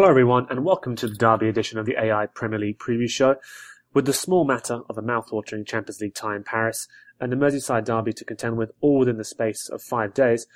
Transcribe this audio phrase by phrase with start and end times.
[0.00, 3.36] Hello, everyone, and welcome to the Derby edition of the AI Premier League preview show.
[3.92, 6.88] With the small matter of a mouth-watering Champions League tie in Paris
[7.20, 10.46] and the Merseyside derby to contend with all within the space of five days,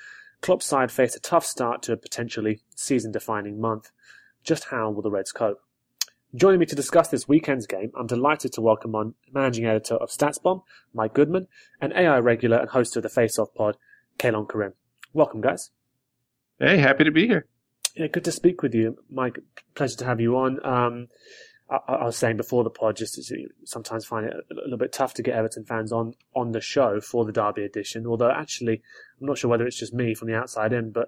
[0.41, 3.91] Klopp's side face a tough start to a potentially season-defining month.
[4.43, 5.61] Just how will the Reds cope?
[6.33, 10.09] Joining me to discuss this weekend's game, I'm delighted to welcome on managing editor of
[10.09, 11.45] StatsBomb, Mike Goodman,
[11.79, 13.77] and AI regular and host of the Face Off pod,
[14.17, 14.73] Kaylon Karim.
[15.13, 15.69] Welcome, guys.
[16.57, 17.45] Hey, happy to be here.
[17.95, 19.39] Yeah, good to speak with you, Mike.
[19.73, 20.65] Pleasure to have you on.
[20.65, 21.07] Um,
[21.69, 24.91] I, I, was saying before the pod, just to sometimes find it a, little bit
[24.91, 28.05] tough to get Everton fans on on the show for the Derby edition.
[28.05, 28.81] Although actually,
[29.19, 31.07] I'm not sure whether it's just me from the outside in, but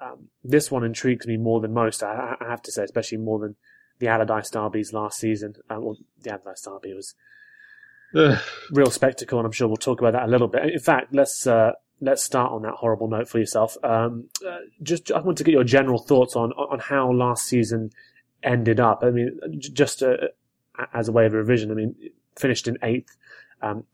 [0.00, 2.02] um, this one intrigues me more than most.
[2.04, 3.56] I, I, have to say, especially more than
[3.98, 5.54] the Allardyce derbies last season.
[5.68, 7.14] Uh, well, the Allardyce derby was
[8.70, 10.72] real spectacle, and I'm sure we'll talk about that a little bit.
[10.72, 13.76] In fact, let's uh, let's start on that horrible note for yourself.
[13.82, 17.90] Um, uh, just I want to get your general thoughts on on how last season
[18.42, 19.02] ended up.
[19.02, 20.16] I mean, just uh,
[20.92, 21.70] as a way of revision.
[21.70, 21.94] I mean,
[22.36, 23.16] finished in eighth
[23.62, 23.84] um,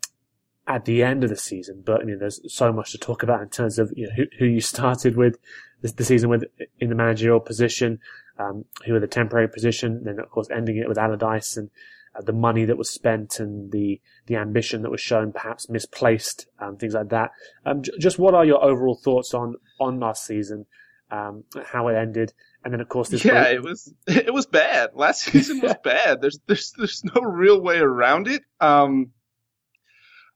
[0.66, 3.42] at the end of the season, but I mean, there's so much to talk about
[3.42, 5.38] in terms of you know, who, who you started with
[5.80, 6.44] the, season with
[6.80, 8.00] in the managerial position,
[8.38, 11.70] um, who were the temporary position, then of course ending it with Allardyce and
[12.14, 16.46] uh, the money that was spent and the the ambition that was shown, perhaps misplaced,
[16.58, 17.30] um, things like that.
[17.66, 20.66] Um, j- just what are your overall thoughts on on last season,
[21.10, 22.32] um, how it ended,
[22.64, 23.24] and then of course this.
[23.24, 24.90] Yeah, it was it was bad.
[24.94, 26.20] Last season was bad.
[26.20, 28.42] There's there's there's no real way around it.
[28.60, 29.12] Um,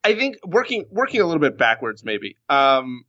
[0.05, 2.37] I think working working a little bit backwards, maybe.
[2.49, 3.05] Um,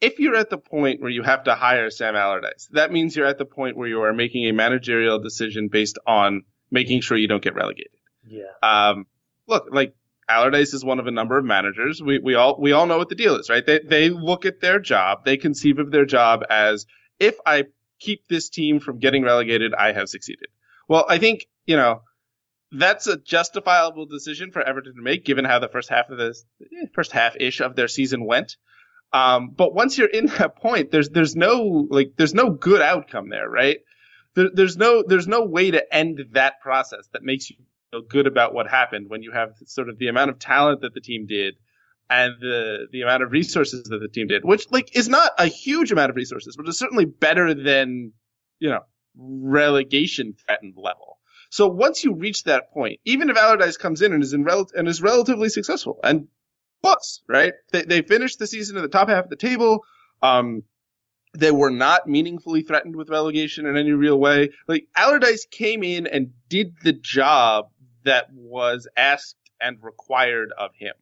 [0.00, 3.26] if you're at the point where you have to hire Sam Allardyce, that means you're
[3.26, 6.42] at the point where you are making a managerial decision based on
[6.74, 7.92] making sure you don't get relegated.
[8.26, 8.52] Yeah.
[8.62, 9.06] Um,
[9.46, 9.94] look, like
[10.28, 12.02] Allardyce is one of a number of managers.
[12.02, 13.64] We we all we all know what the deal is, right?
[13.64, 16.86] They they look at their job, they conceive of their job as
[17.18, 17.64] if I
[18.00, 20.48] keep this team from getting relegated, I have succeeded.
[20.88, 22.02] Well, I think you know
[22.72, 26.44] that's a justifiable decision for Everton to make, given how the first half of this
[26.60, 28.56] eh, first half ish of their season went.
[29.12, 33.28] Um, but once you're in that point, there's there's no like there's no good outcome
[33.28, 33.78] there, right?
[34.34, 37.56] There, there's no there's no way to end that process that makes you
[37.90, 40.94] feel good about what happened when you have sort of the amount of talent that
[40.94, 41.54] the team did
[42.10, 45.46] and the the amount of resources that the team did, which like is not a
[45.46, 48.12] huge amount of resources, but is certainly better than
[48.58, 48.80] you know
[49.16, 51.18] relegation threatened level.
[51.50, 54.70] So once you reach that point, even if Allardyce comes in and is in rel-
[54.74, 56.28] and is relatively successful and
[56.82, 59.84] plus right, they they finished the season at the top half of the table.
[60.22, 60.62] Um,
[61.34, 64.50] they were not meaningfully threatened with relegation in any real way.
[64.68, 67.66] Like Allardyce came in and did the job
[68.04, 70.94] that was asked and required of him.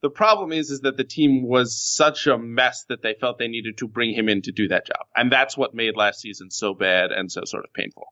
[0.00, 3.48] The problem is, is that the team was such a mess that they felt they
[3.48, 5.06] needed to bring him in to do that job.
[5.16, 8.06] And that's what made last season so bad and so sort of painful.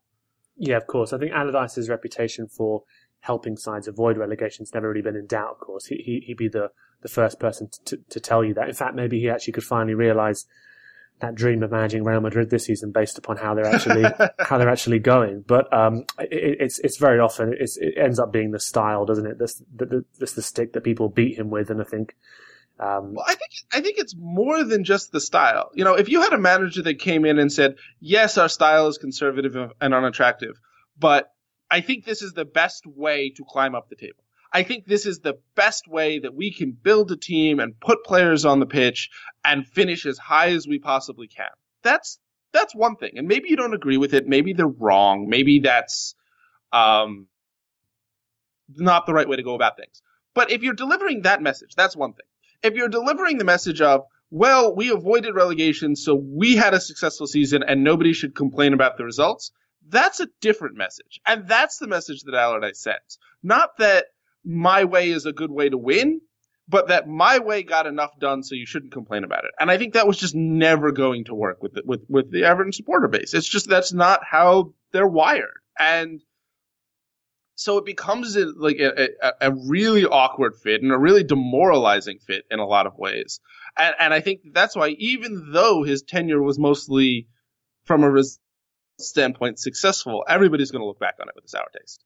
[0.56, 1.12] Yeah, of course.
[1.12, 2.82] I think Allardyce's reputation for
[3.20, 5.86] helping sides avoid relegation has never really been in doubt, of course.
[5.86, 6.70] He, he, would be the,
[7.02, 8.68] the first person to, to tell you that.
[8.68, 10.46] In fact, maybe he actually could finally realize
[11.20, 14.04] that dream of managing Real Madrid this season based upon how they're actually
[14.40, 15.44] how they're actually going.
[15.46, 19.38] But um, it, it's it's very often it ends up being the style, doesn't it?
[19.38, 22.14] This the, this the stick that people beat him with, and I think.
[22.78, 25.70] Um, well, I think I think it's more than just the style.
[25.74, 28.88] You know, if you had a manager that came in and said, "Yes, our style
[28.88, 30.60] is conservative and unattractive,
[30.98, 31.32] but
[31.70, 35.06] I think this is the best way to climb up the table." I think this
[35.06, 38.66] is the best way that we can build a team and put players on the
[38.66, 39.10] pitch
[39.44, 41.50] and finish as high as we possibly can.
[41.82, 42.18] That's
[42.52, 43.12] that's one thing.
[43.16, 44.26] And maybe you don't agree with it.
[44.26, 45.28] Maybe they're wrong.
[45.28, 46.14] Maybe that's
[46.72, 47.28] Um,
[48.68, 50.02] not the right way to go about things.
[50.34, 52.26] But if you're delivering that message, that's one thing.
[52.62, 57.26] If you're delivering the message of, well, we avoided relegation, so we had a successful
[57.26, 59.52] season and nobody should complain about the results,
[59.88, 61.20] that's a different message.
[61.24, 63.18] And that's the message that Allardyce sends.
[63.42, 64.06] Not that
[64.46, 66.20] my way is a good way to win,
[66.68, 69.50] but that my way got enough done so you shouldn't complain about it.
[69.58, 72.44] And I think that was just never going to work with the, with with the
[72.44, 73.34] Everton supporter base.
[73.34, 75.60] It's just that's not how they're wired.
[75.78, 76.22] And
[77.56, 82.18] so it becomes a, like a, a, a, really awkward fit and a really demoralizing
[82.18, 83.40] fit in a lot of ways.
[83.78, 87.28] And, and I think that's why, even though his tenure was mostly
[87.84, 88.38] from a res-
[88.98, 92.04] standpoint successful, everybody's going to look back on it with a sour taste.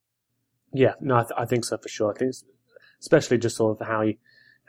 [0.73, 2.13] Yeah, no, I, th- I think so for sure.
[2.13, 2.35] I think,
[3.01, 4.19] especially just sort of how he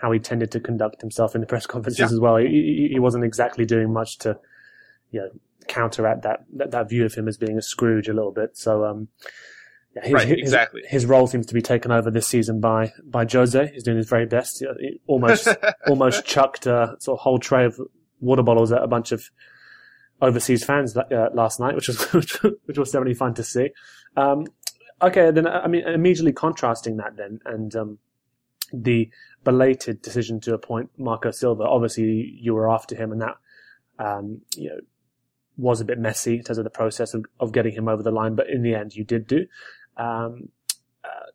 [0.01, 2.06] how he tended to conduct himself in the press conferences yeah.
[2.06, 2.38] as well.
[2.38, 4.39] He, he, wasn't exactly doing much to,
[5.12, 5.30] you know,
[5.68, 8.57] counteract that, that, that view of him as being a Scrooge a little bit.
[8.57, 9.09] So, um,
[9.95, 10.81] yeah, his, right, his, exactly.
[10.88, 13.71] His, role seems to be taken over this season by by Jose.
[13.74, 14.63] He's doing his very best.
[14.80, 15.47] He almost
[15.88, 17.80] almost chucked a sort of whole tray of
[18.21, 19.30] water bottles at a bunch of
[20.21, 22.01] overseas fans uh, last night, which was
[22.65, 23.69] which was definitely fun to see.
[24.15, 24.45] Um,
[25.01, 28.00] okay, then I mean immediately contrasting that then and um,
[28.74, 29.09] the
[29.44, 31.63] belated decision to appoint Marco Silva.
[31.63, 33.38] Obviously, you were after him, and that
[34.00, 34.80] um, you know
[35.57, 38.12] was a bit messy in terms of the process of, of getting him over the
[38.12, 39.45] line, but in the end, you did do.
[39.98, 40.50] Um,
[41.04, 41.30] uh,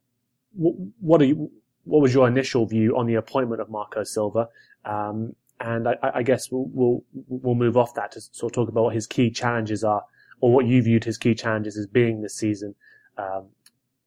[1.01, 1.51] what are you?
[1.85, 4.49] What was your initial view on the appointment of Marco Silva?
[4.85, 8.69] Um, and I, I, guess we'll, we'll, we'll move off that to sort of talk
[8.69, 10.05] about what his key challenges are,
[10.41, 12.75] or what you viewed his key challenges as being this season,
[13.19, 13.49] um,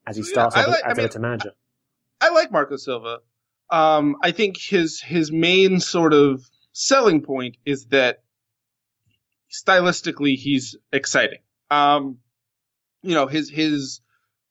[0.05, 1.51] as he starts yeah, off like, as I Everton manager.
[2.21, 3.19] I like Marco Silva.
[3.69, 8.23] Um, I think his his main sort of selling point is that
[9.51, 11.39] stylistically he's exciting.
[11.69, 12.17] Um,
[13.03, 14.01] you know his his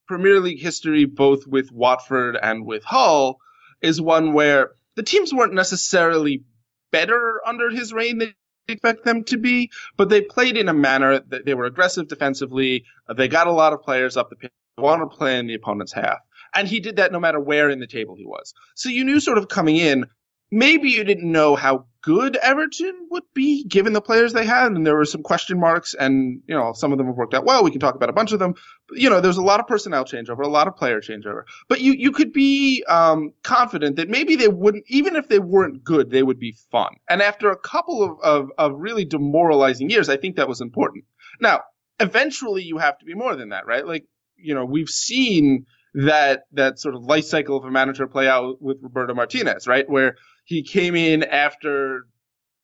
[0.06, 3.38] Premier League history, both with Watford and with Hull,
[3.82, 6.44] is one where the teams weren't necessarily
[6.90, 8.34] better under his reign
[8.68, 12.84] expect them to be, but they played in a manner that they were aggressive defensively.
[13.16, 15.54] They got a lot of players up the pitch, they wanted to play in the
[15.54, 16.18] opponent's half.
[16.54, 18.54] And he did that no matter where in the table he was.
[18.74, 20.06] So you knew sort of coming in,
[20.50, 24.86] maybe you didn't know how good Everton would be given the players they had, and
[24.86, 27.64] there were some question marks, and you know some of them have worked out well.
[27.64, 28.54] We can talk about a bunch of them.
[28.88, 31.80] But, you know, there's a lot of personnel changeover, a lot of player changeover, but
[31.80, 36.10] you you could be um, confident that maybe they wouldn't, even if they weren't good,
[36.10, 36.96] they would be fun.
[37.08, 41.04] And after a couple of, of, of really demoralizing years, I think that was important.
[41.40, 41.62] Now,
[42.00, 43.86] eventually, you have to be more than that, right?
[43.86, 44.06] Like
[44.36, 48.60] you know, we've seen that that sort of life cycle of a manager play out
[48.62, 49.88] with Roberto Martinez, right?
[49.88, 50.16] Where
[50.48, 52.06] he came in after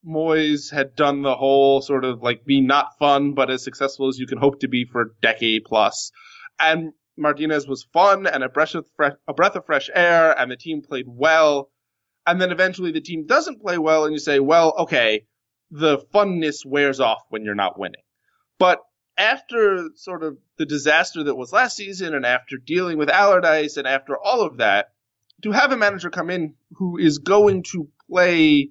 [0.06, 4.19] Moyes had done the whole sort of like be not fun but as successful as
[4.19, 6.10] you can hope to be for a decade plus.
[6.58, 10.50] And Martinez was fun and a breath of fresh, a breath of fresh air and
[10.50, 11.70] the team played well.
[12.26, 15.26] And then eventually the team doesn't play well and you say, well, okay,
[15.70, 18.02] the funness wears off when you're not winning.
[18.58, 18.80] But
[19.19, 23.87] after sort of the disaster that was last season and after dealing with Allardyce and
[23.87, 24.94] after all of that,
[25.42, 28.70] to have a manager come in who is going to play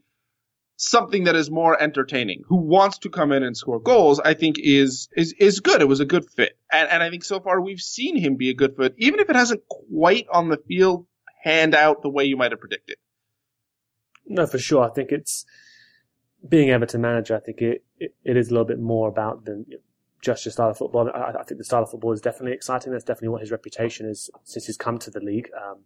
[0.76, 4.58] something that is more entertaining, who wants to come in and score goals, I think
[4.60, 5.82] is is is good.
[5.82, 6.58] It was a good fit.
[6.72, 9.30] And and I think so far we've seen him be a good fit, even if
[9.30, 11.06] it hasn't quite on the field
[11.44, 12.98] panned out the way you might have predicted.
[14.26, 14.84] No, for sure.
[14.84, 15.46] I think it's
[16.48, 19.66] being Everton manager, I think it, it, it is a little bit more about than
[20.24, 21.12] just your style of football.
[21.14, 22.94] I, I, think the style of football is definitely exciting.
[22.94, 25.50] That's definitely what his reputation is since he's come to the league.
[25.56, 25.80] Um,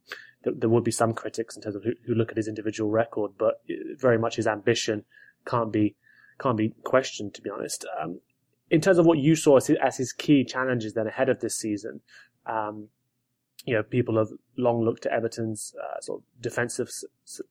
[0.43, 2.91] there, there, would be some critics in terms of who, who, look at his individual
[2.91, 3.61] record, but
[3.97, 5.05] very much his ambition
[5.45, 5.95] can't be
[6.39, 7.33] can't be questioned.
[7.33, 8.19] To be honest, um,
[8.69, 11.39] in terms of what you saw as his, as his, key challenges then ahead of
[11.39, 12.01] this season,
[12.45, 12.89] um,
[13.65, 16.91] you know, people have long looked at Everton's uh, sort of defensive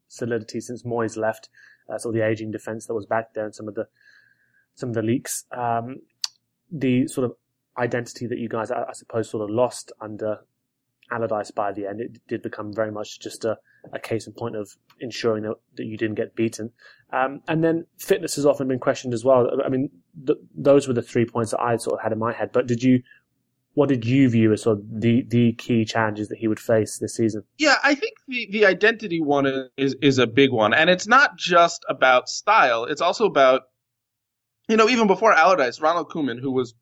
[0.06, 1.48] solidity since Moyes left,
[1.88, 3.88] uh, sort of the aging defence that was back there, and some of the
[4.76, 5.46] some of the leaks.
[5.50, 5.96] Um,
[6.70, 7.37] the sort of
[7.78, 10.40] identity that you guys, I, suppose, sort of lost under
[11.11, 12.00] Allardyce by the end.
[12.00, 13.58] It did become very much just a,
[13.92, 14.70] a case in point of
[15.00, 16.73] ensuring that, that you didn't get beaten.
[17.12, 19.49] Um, and then fitness has often been questioned as well.
[19.64, 19.90] I mean,
[20.26, 22.50] th- those were the three points that I sort of had in my head.
[22.52, 23.02] But did you,
[23.75, 26.99] what did you view as sort of the, the key challenges that he would face
[26.99, 27.44] this season?
[27.58, 30.75] Yeah, I think the, the identity one is, is a big one.
[30.75, 32.85] And it's not just about style.
[32.85, 33.62] It's also about
[34.68, 36.75] you know, even before Allardyce, Ronald Koeman, who was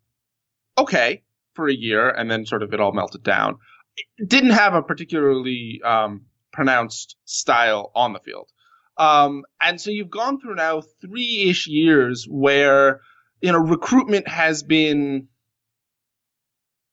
[0.79, 1.23] okay
[1.55, 3.59] for a year and then sort of it all melted down,
[4.27, 8.49] didn't have a particularly um, pronounced style on the field.
[8.97, 13.01] Um, and so you've gone through now three ish years where,
[13.41, 15.29] you know, recruitment has been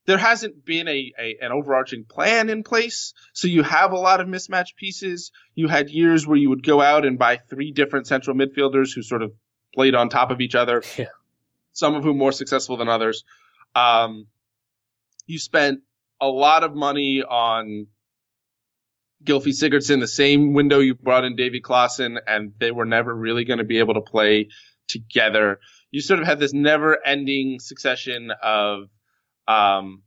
[0.07, 3.13] there hasn't been a, a, an overarching plan in place.
[3.33, 5.31] So you have a lot of mismatched pieces.
[5.53, 9.03] You had years where you would go out and buy three different central midfielders who
[9.03, 9.31] sort of
[9.73, 10.83] played on top of each other.
[10.97, 11.05] Yeah.
[11.73, 13.23] Some of whom more successful than others.
[13.75, 14.27] Um,
[15.25, 15.79] you spent
[16.19, 17.87] a lot of money on
[19.23, 23.45] Gylfi Sigurdsson, the same window you brought in Davy Klaassen, and they were never really
[23.45, 24.49] going to be able to play
[24.87, 25.59] together.
[25.91, 28.89] You sort of had this never ending succession of
[29.47, 30.03] um,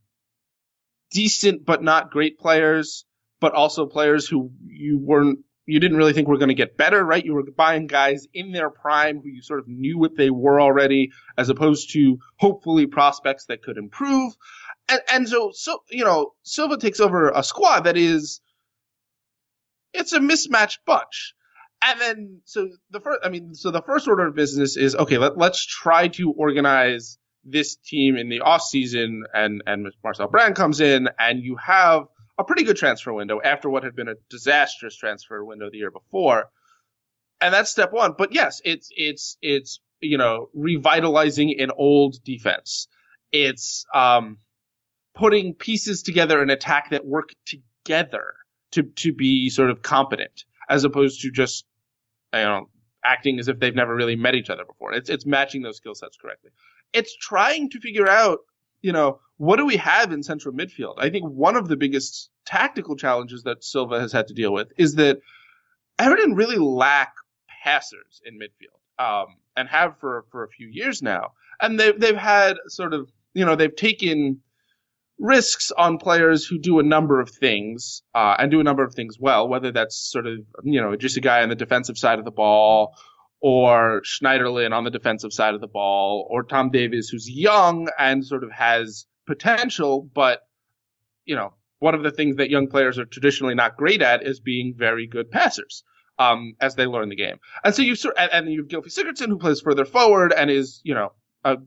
[1.11, 3.05] decent but not great players,
[3.39, 7.03] but also players who you weren't you didn't really think were going to get better,
[7.03, 7.25] right?
[7.25, 10.61] You were buying guys in their prime who you sort of knew what they were
[10.61, 14.33] already, as opposed to hopefully prospects that could improve.
[14.87, 18.41] And and so so you know Silva takes over a squad that is
[19.93, 21.33] it's a mismatched bunch.
[21.81, 25.17] And then so the first I mean so the first order of business is okay,
[25.17, 30.57] let, let's try to organize this team in the off season and and Marcel Brands
[30.57, 32.05] comes in and you have
[32.37, 35.91] a pretty good transfer window after what had been a disastrous transfer window the year
[35.91, 36.45] before.
[37.41, 38.13] And that's step one.
[38.17, 42.87] But yes, it's it's it's you know revitalizing an old defense.
[43.31, 44.37] It's um
[45.13, 48.33] putting pieces together an attack that work together
[48.71, 51.65] to to be sort of competent as opposed to just
[52.33, 52.69] you know
[53.03, 54.93] acting as if they've never really met each other before.
[54.93, 56.51] It's it's matching those skill sets correctly
[56.95, 58.39] it's trying to figure out,
[58.85, 60.93] you know, what do we have in central midfield?
[60.99, 64.71] I think one of the biggest tactical challenges that Silva has had to deal with
[64.77, 65.17] is that
[65.97, 67.15] Everton really lack
[67.63, 71.31] passers in midfield, um, and have for for a few years now.
[71.59, 74.41] And they've they've had sort of, you know, they've taken
[75.17, 78.93] risks on players who do a number of things uh, and do a number of
[78.93, 82.19] things well, whether that's sort of, you know, just a guy on the defensive side
[82.19, 82.93] of the ball
[83.41, 88.25] or Schneiderlin on the defensive side of the ball, or Tom Davies, who's young and
[88.25, 90.41] sort of has potential, but,
[91.25, 94.39] you know, one of the things that young players are traditionally not great at is
[94.39, 95.83] being very good passers.
[96.17, 97.35] Um, as they learn the game.
[97.61, 100.93] And so you've, and, and you've Gylfi Sigurdsson who plays further forward and is, you
[100.93, 101.11] know,
[101.43, 101.57] a,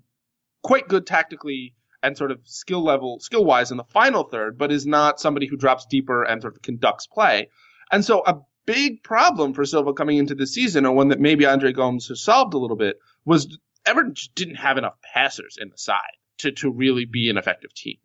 [0.63, 4.73] quite good tactically and sort of skill level, skill wise in the final third, but
[4.73, 7.51] is not somebody who drops deeper and sort of conducts play.
[7.93, 8.37] And so a
[8.69, 12.23] big problem for Silva coming into the season, and one that maybe Andre Gomes has
[12.23, 15.97] solved a little bit, was Everton just didn't have enough passers in the side
[16.41, 17.97] to, to really be an effective team.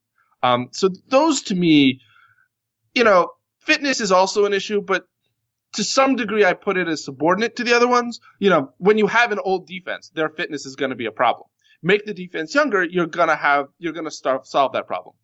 [0.41, 1.99] Um, so those to me,
[2.95, 5.05] you know, fitness is also an issue, but
[5.73, 8.21] to some degree, I put it as subordinate to the other ones.
[8.39, 11.11] You know, when you have an old defense, their fitness is going to be a
[11.11, 11.47] problem.
[11.81, 15.15] Make the defense younger, you're going to have, you're going to solve that problem.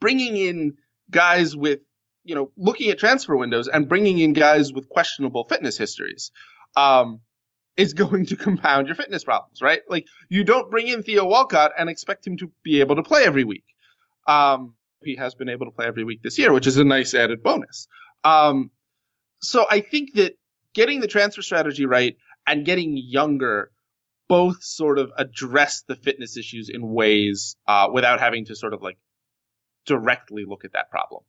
[0.00, 0.74] Bringing in
[1.10, 1.78] guys with
[2.26, 6.32] you know, looking at transfer windows and bringing in guys with questionable fitness histories,
[6.76, 7.20] um,
[7.76, 9.80] is going to compound your fitness problems, right?
[9.88, 13.24] Like you don't bring in Theo Walcott and expect him to be able to play
[13.24, 13.64] every week.
[14.26, 17.14] Um, he has been able to play every week this year, which is a nice
[17.14, 17.86] added bonus.
[18.24, 18.70] Um,
[19.40, 20.36] so I think that
[20.74, 22.16] getting the transfer strategy right
[22.46, 23.70] and getting younger
[24.28, 28.82] both sort of address the fitness issues in ways uh, without having to sort of
[28.82, 28.98] like
[29.86, 31.22] directly look at that problem.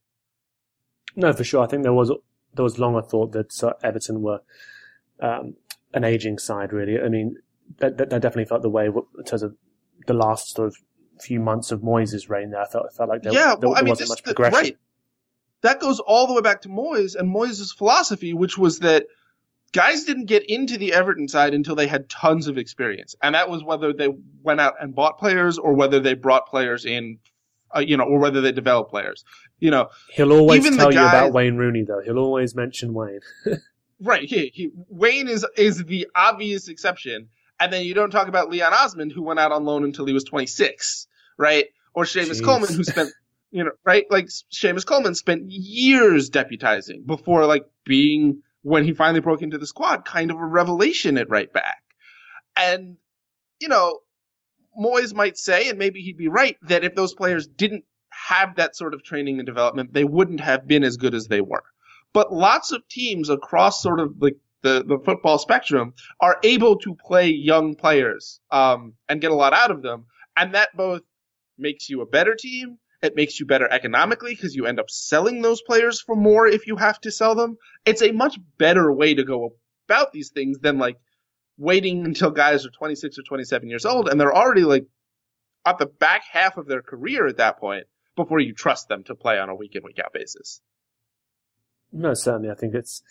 [1.18, 1.64] No, for sure.
[1.64, 2.12] I think there was
[2.54, 4.40] there was long a thought that uh, Everton were
[5.20, 5.56] um,
[5.92, 6.72] an aging side.
[6.72, 7.38] Really, I mean,
[7.78, 9.56] that, that, that, definitely felt the way in terms of
[10.06, 10.76] the last sort of
[11.20, 12.50] few months of Moyes' reign.
[12.50, 14.32] There, I felt felt like there, yeah, there, well, there I mean, wasn't much the,
[14.32, 14.62] progression.
[14.62, 14.78] Right.
[15.62, 19.06] That goes all the way back to Moyes and Moyes' philosophy, which was that
[19.72, 23.50] guys didn't get into the Everton side until they had tons of experience, and that
[23.50, 24.08] was whether they
[24.44, 27.18] went out and bought players or whether they brought players in
[27.74, 29.24] uh, you know, or whether they develop players.
[29.58, 32.00] You know, he'll always tell you about Wayne Rooney, though.
[32.00, 33.20] He'll always mention Wayne.
[34.00, 34.22] right.
[34.22, 37.28] He, he, Wayne is is the obvious exception,
[37.60, 40.12] and then you don't talk about Leon Osman, who went out on loan until he
[40.12, 41.06] was 26,
[41.36, 41.66] right?
[41.94, 42.44] Or Seamus Jeez.
[42.44, 43.10] Coleman, who spent,
[43.50, 44.06] you know, right?
[44.10, 49.66] Like Seamus Coleman spent years deputizing before, like, being when he finally broke into the
[49.66, 51.82] squad, kind of a revelation at right back.
[52.56, 52.96] And
[53.60, 53.98] you know,
[54.78, 58.76] Moyes might say, and maybe he'd be right, that if those players didn't have that
[58.76, 61.64] sort of training and development, they wouldn't have been as good as they were.
[62.12, 64.32] But lots of teams across sort of the,
[64.62, 69.70] the football spectrum are able to play young players um, and get a lot out
[69.70, 70.06] of them.
[70.36, 71.02] And that both
[71.58, 72.78] makes you a better team.
[73.02, 76.66] It makes you better economically because you end up selling those players for more if
[76.66, 77.56] you have to sell them.
[77.84, 79.50] It's a much better way to go
[79.88, 80.98] about these things than like
[81.58, 84.86] waiting until guys are 26 or 27 years old and they're already like
[85.66, 87.84] at the back half of their career at that point
[88.16, 90.60] before you trust them to play on a week in week out basis.
[91.92, 92.50] No, certainly.
[92.50, 93.02] I think it's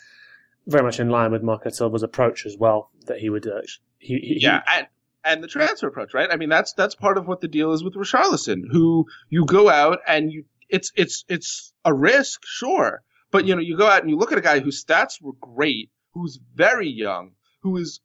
[0.66, 3.48] very much in line with Marco Silva's approach as well that he would.
[3.48, 3.62] Uh,
[4.00, 4.88] he, he, yeah, and,
[5.24, 6.30] and the transfer approach, right?
[6.32, 9.70] I mean, that's that's part of what the deal is with Richarlison, who you go
[9.70, 13.02] out and you it's it's it's a risk, sure,
[13.32, 15.34] but you know you go out and you look at a guy whose stats were
[15.40, 18.02] great, who's very young, who is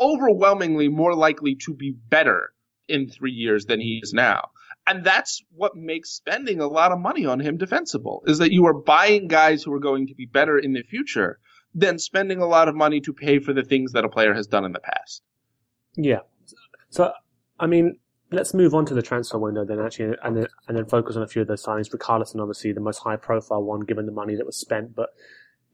[0.00, 2.52] overwhelmingly more likely to be better
[2.88, 4.50] in three years than he is now.
[4.86, 8.66] And that's what makes spending a lot of money on him defensible, is that you
[8.66, 11.38] are buying guys who are going to be better in the future
[11.74, 14.46] than spending a lot of money to pay for the things that a player has
[14.46, 15.22] done in the past.
[15.96, 16.20] Yeah.
[16.90, 17.12] So,
[17.58, 17.98] I mean,
[18.30, 21.22] let's move on to the transfer window then, actually, and then, and then focus on
[21.22, 21.90] a few of those signings.
[21.90, 25.10] Richarlison, obviously, the most high profile one, given the money that was spent, but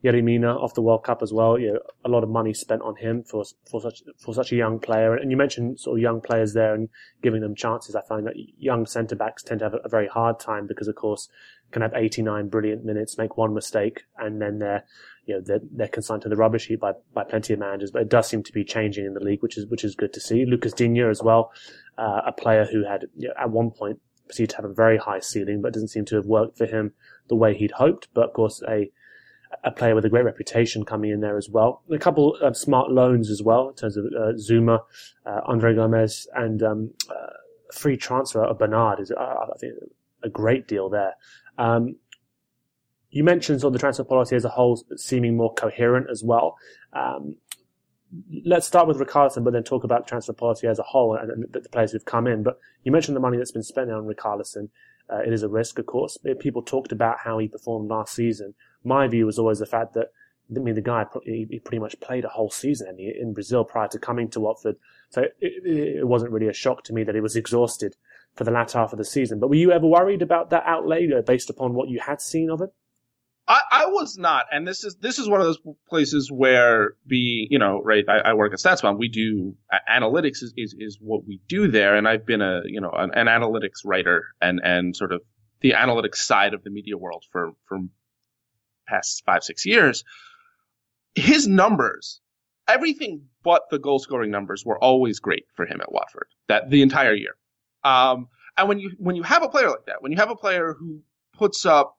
[0.03, 1.59] Yerry Mina off the World Cup as well.
[1.59, 4.55] You know, a lot of money spent on him for for such for such a
[4.55, 5.15] young player.
[5.15, 6.89] And you mentioned sort of young players there and
[7.21, 7.95] giving them chances.
[7.95, 10.95] I find that young centre backs tend to have a, very hard time because, of
[10.95, 11.29] course,
[11.71, 14.85] can have 89 brilliant minutes, make one mistake, and then they're
[15.25, 17.91] you know they're, they're consigned to the rubbish heap by by plenty of managers.
[17.91, 20.13] But it does seem to be changing in the league, which is which is good
[20.13, 20.45] to see.
[20.45, 21.51] Lucas Digne as well,
[21.99, 24.97] uh, a player who had you know, at one point perceived to have a very
[24.97, 26.93] high ceiling, but doesn't seem to have worked for him
[27.27, 28.07] the way he'd hoped.
[28.15, 28.89] But of course, a
[29.63, 31.83] a player with a great reputation coming in there as well.
[31.91, 34.79] A couple of smart loans as well in terms of uh, Zouma,
[35.25, 37.33] uh, Andre Gomes, and um, uh,
[37.73, 39.73] free transfer of Bernard is, uh, I think,
[40.23, 41.13] a great deal there.
[41.57, 41.95] Um,
[43.09, 46.57] you mentioned sort of the transfer policy as a whole seeming more coherent as well.
[46.93, 47.35] Um,
[48.45, 51.45] let's start with Richarlison, but then talk about transfer policy as a whole and, and
[51.51, 52.43] the, players who've come in.
[52.43, 54.69] But you mentioned the money that's been spent on Richarlison.
[55.09, 56.17] Uh, it is a risk, of course.
[56.39, 60.11] People talked about how he performed last season my view was always the fact that
[60.55, 63.99] I mean, the guy he pretty much played a whole season in Brazil prior to
[63.99, 64.75] coming to Watford,
[65.09, 67.95] so it, wasn't really a shock to me that he was exhausted
[68.35, 69.39] for the latter half of the season.
[69.39, 72.49] But were you ever worried about that outlay uh, based upon what you had seen
[72.49, 72.73] of it?
[73.47, 75.59] I, I was not, and this is this is one of those
[75.89, 78.03] places where be you know right.
[78.07, 78.97] I, I work at StatsBomb.
[78.97, 79.55] We do
[79.89, 83.11] analytics is, is is what we do there, and I've been a you know an,
[83.13, 85.21] an analytics writer and and sort of
[85.61, 87.79] the analytics side of the media world for for
[88.91, 90.03] past five, six years,
[91.15, 92.21] his numbers,
[92.67, 96.81] everything but the goal scoring numbers were always great for him at Watford that the
[96.81, 97.35] entire year.
[97.83, 98.27] Um,
[98.57, 100.75] and when you, when you have a player like that, when you have a player
[100.77, 101.01] who
[101.33, 101.97] puts up,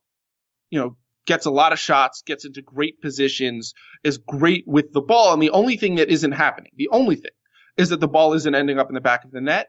[0.70, 3.74] you know, gets a lot of shots, gets into great positions,
[4.04, 7.30] is great with the ball, and the only thing that isn't happening, the only thing
[7.76, 9.68] is that the ball isn't ending up in the back of the net,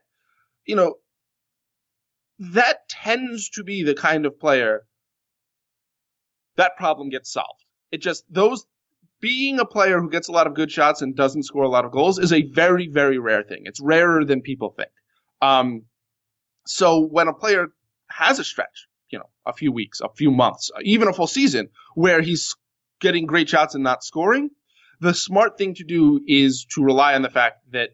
[0.66, 0.96] you know,
[2.40, 4.86] that tends to be the kind of player
[6.56, 7.64] that problem gets solved.
[7.92, 8.66] It just, those,
[9.22, 11.86] being a player who gets a lot of good shots and doesn't score a lot
[11.86, 13.62] of goals is a very, very rare thing.
[13.64, 14.90] It's rarer than people think.
[15.42, 15.84] Um,
[16.66, 17.68] so when a player
[18.10, 21.70] has a stretch, you know, a few weeks, a few months, even a full season
[21.96, 22.56] where he's
[23.00, 24.50] getting great shots and not scoring,
[25.00, 27.92] the smart thing to do is to rely on the fact that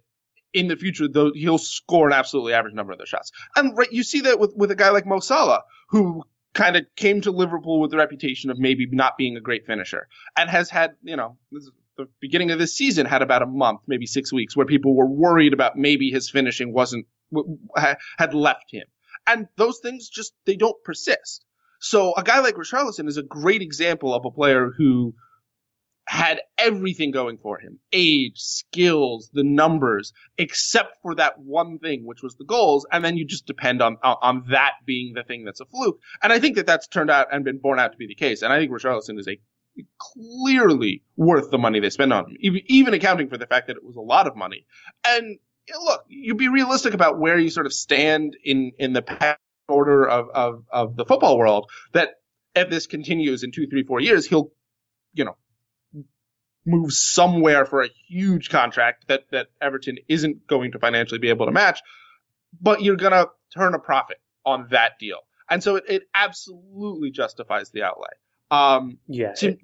[0.53, 3.31] in the future, though, he'll score an absolutely average number of those shots.
[3.55, 6.85] And right, you see that with, with a guy like Mo Salah, who kind of
[6.95, 10.07] came to Liverpool with the reputation of maybe not being a great finisher
[10.37, 11.37] and has had, you know,
[11.97, 15.07] the beginning of this season had about a month, maybe six weeks, where people were
[15.07, 17.05] worried about maybe his finishing wasn't,
[17.75, 18.85] had left him.
[19.27, 21.45] And those things just, they don't persist.
[21.81, 25.13] So a guy like Richarlison is a great example of a player who
[26.09, 32.23] had everything going for him age, skills, the numbers, except for that one thing, which
[32.23, 32.83] was the goals.
[32.91, 35.99] And then you just depend on, on that being the thing that's a fluke.
[36.23, 38.41] And I think that that's turned out and been borne out to be the case.
[38.41, 39.39] And I think Richarlison is a
[39.99, 43.83] clearly worth the money they spend on him, even, accounting for the fact that it
[43.83, 44.65] was a lot of money.
[45.05, 45.37] And
[45.85, 50.27] look, you be realistic about where you sort of stand in, in the order of,
[50.33, 52.15] of, of the football world that
[52.55, 54.51] if this continues in two, three, four years, he'll,
[55.13, 55.35] you know,
[56.65, 61.45] move somewhere for a huge contract that, that Everton isn't going to financially be able
[61.45, 61.81] to match,
[62.61, 65.19] but you're going to turn a profit on that deal.
[65.49, 68.09] And so it, it absolutely justifies the outlay.
[68.51, 69.33] Um, yeah.
[69.33, 69.57] To,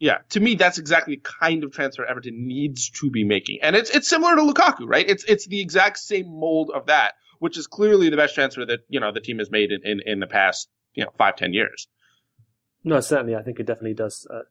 [0.00, 0.18] yeah.
[0.30, 3.58] To me, that's exactly the kind of transfer Everton needs to be making.
[3.62, 5.08] And it's, it's similar to Lukaku, right?
[5.08, 8.80] It's, it's the exact same mold of that, which is clearly the best transfer that,
[8.88, 11.52] you know, the team has made in, in, in the past, you know, five, ten
[11.52, 11.86] years.
[12.84, 13.36] No, certainly.
[13.36, 14.26] I think it definitely does.
[14.32, 14.42] Uh,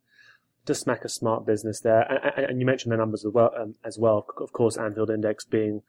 [0.68, 2.02] to smack a smart business there.
[2.02, 4.26] And, and you mentioned the numbers as well, um, as well.
[4.38, 5.82] Of course, Anfield Index being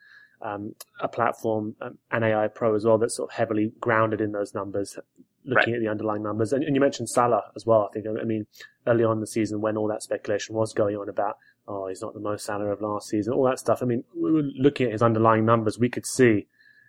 [0.43, 4.33] um, a platform, um, and AI Pro as well, that's sort of heavily grounded in
[4.33, 4.99] those numbers,
[5.45, 5.77] looking right.
[5.77, 6.53] at the underlying numbers.
[6.53, 7.89] And, and, you mentioned Salah as well.
[7.91, 8.07] I think.
[8.07, 8.47] I mean,
[8.87, 12.03] early on in the season when all that speculation was going on about, oh, he's
[12.03, 13.83] not the most Salah of last season, all that stuff.
[13.83, 16.47] I mean, looking at his underlying numbers, we could see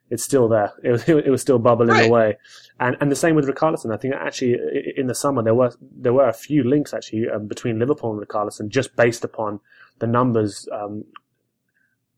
[0.10, 0.74] it's still there.
[0.84, 2.10] It was, it was still bubbling right.
[2.10, 2.38] away.
[2.80, 3.93] And, and the same with Richarlison.
[3.93, 4.58] I think actually
[4.98, 8.28] in the summer there were, there were a few links actually um, between Liverpool and
[8.28, 9.60] Richarlison just based upon
[10.00, 11.06] the numbers, um,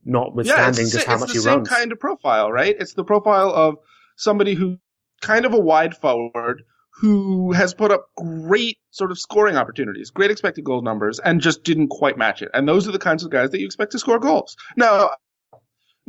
[0.06, 1.40] notwithstanding yeah, just how much he runs.
[1.40, 1.70] it's the he same runs.
[1.70, 2.76] kind of profile, right?
[2.80, 3.76] It's the profile of
[4.16, 4.78] somebody who
[5.22, 10.30] kind of a wide forward who has put up great sort of scoring opportunities, great
[10.30, 12.50] expected goal numbers, and just didn't quite match it.
[12.54, 14.56] And those are the kinds of guys that you expect to score goals.
[14.76, 15.12] Now,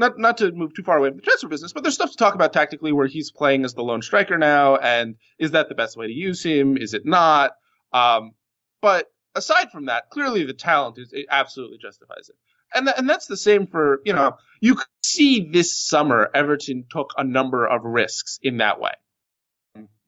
[0.03, 2.17] not not to move too far away from the transfer business, but there's stuff to
[2.17, 5.75] talk about tactically where he's playing as the lone striker now, and is that the
[5.75, 6.77] best way to use him?
[6.77, 7.53] Is it not?
[7.93, 8.33] Um,
[8.81, 12.37] but aside from that, clearly the talent is absolutely justifies it.
[12.75, 17.13] And th- and that's the same for you know you see this summer Everton took
[17.17, 18.93] a number of risks in that way.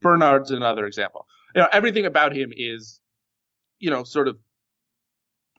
[0.03, 1.27] Bernard's another example.
[1.55, 3.01] You know everything about him is
[3.79, 4.39] you know sort of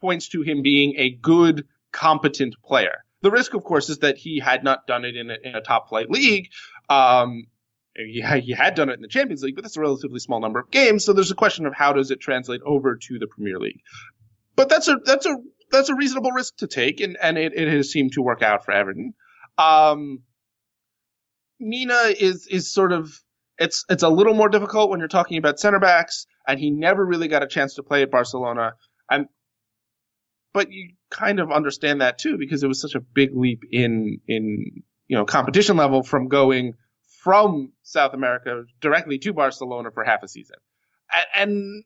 [0.01, 3.04] points to him being a good competent player.
[3.21, 5.61] The risk, of course, is that he had not done it in a, in a
[5.61, 6.49] top flight league.
[6.89, 7.45] Um,
[7.95, 10.59] he, he had done it in the Champions League, but that's a relatively small number
[10.59, 11.05] of games.
[11.05, 13.81] So there's a question of how does it translate over to the Premier League.
[14.55, 15.37] But that's a that's a
[15.71, 18.63] that's a reasonable risk to take, and and it, it has seemed to work out
[18.65, 19.13] for Everton.
[19.57, 20.19] Um,
[21.59, 23.11] Mina is is sort of
[23.57, 27.05] it's it's a little more difficult when you're talking about center backs, and he never
[27.05, 28.73] really got a chance to play at Barcelona.
[29.09, 29.27] And
[30.55, 34.21] but you kind of understand that too because it was such a big leap in
[34.25, 36.73] in you know competition level from going
[37.21, 40.55] from South America directly to Barcelona for half a season,
[41.35, 41.83] and,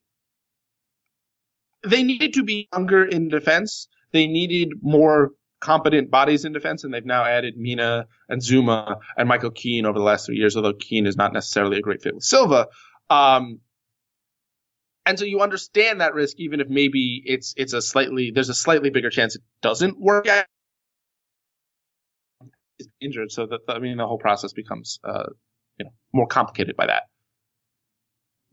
[1.81, 3.87] they needed to be younger in defense.
[4.11, 9.29] They needed more competent bodies in defense, and they've now added Mina and Zouma and
[9.29, 10.57] Michael Keane over the last three years.
[10.57, 12.67] Although Keane is not necessarily a great fit with Silva.
[13.09, 13.61] Um,
[15.05, 18.53] and so you understand that risk, even if maybe it's it's a slightly there's a
[18.53, 20.45] slightly bigger chance it doesn't work out.
[22.79, 25.23] Is injured, so that I mean the whole process becomes uh,
[25.77, 27.03] you know more complicated by that.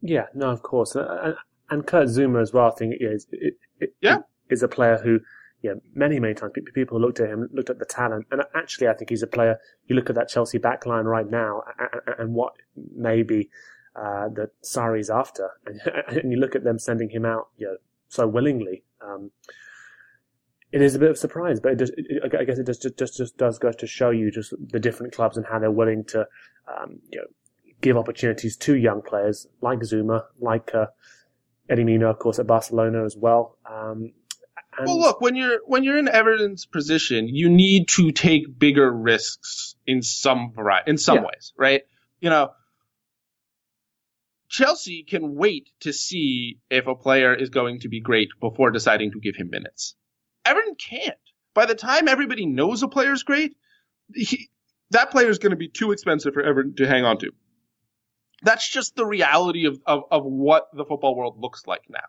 [0.01, 1.35] Yeah, no, of course, and,
[1.71, 2.67] and Kurt Zouma as well.
[2.73, 4.19] I think is it, it, Yeah.
[4.51, 5.21] is a player who,
[5.63, 8.95] yeah, many many times people looked at him, looked at the talent, and actually I
[8.95, 9.59] think he's a player.
[9.87, 12.55] You look at that Chelsea backline right now, and, and what
[12.97, 13.49] maybe
[13.97, 15.81] uh, that Sarri's after, and,
[16.23, 17.77] and you look at them sending him out, you know,
[18.09, 18.83] so willingly.
[19.01, 19.31] Um,
[20.73, 22.83] it is a bit of a surprise, but it just, it, I guess it just,
[22.99, 26.05] just just does go to show you just the different clubs and how they're willing
[26.07, 26.27] to,
[26.69, 27.27] um, you know,
[27.81, 30.87] give opportunities to young players like Zouma, like uh,
[31.69, 33.57] Eddie Mina, of course, at Barcelona as well.
[33.71, 34.13] Um,
[34.77, 38.91] and Well, look when you're when you're in Everton's position, you need to take bigger
[38.93, 41.23] risks in some variety, in some Yeah.
[41.25, 41.83] ways, right?
[42.21, 42.51] You know,
[44.49, 49.13] Chelsea can wait to see if a player is going to be great before deciding
[49.13, 49.95] to give him minutes.
[50.45, 51.17] Everton can't.
[51.55, 53.57] By the time everybody knows a player's great,
[54.15, 54.51] he,
[54.91, 57.33] that player is going to be too expensive for Everton to hang on to.
[58.43, 62.05] That's just the reality of, of, of what the football world looks like now.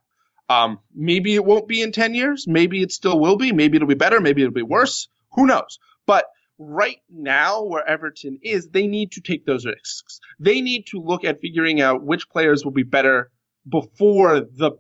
[0.50, 2.46] Um, maybe it won't be in 10 years.
[2.48, 3.52] Maybe it still will be.
[3.52, 4.20] Maybe it'll be better.
[4.22, 5.10] Maybe it'll be worse.
[5.34, 5.80] Who knows?
[6.06, 6.26] But
[6.58, 10.20] right now, where Everton is, they need to take those risks.
[10.40, 13.32] They need to look at figuring out which players will be better
[13.68, 14.72] before the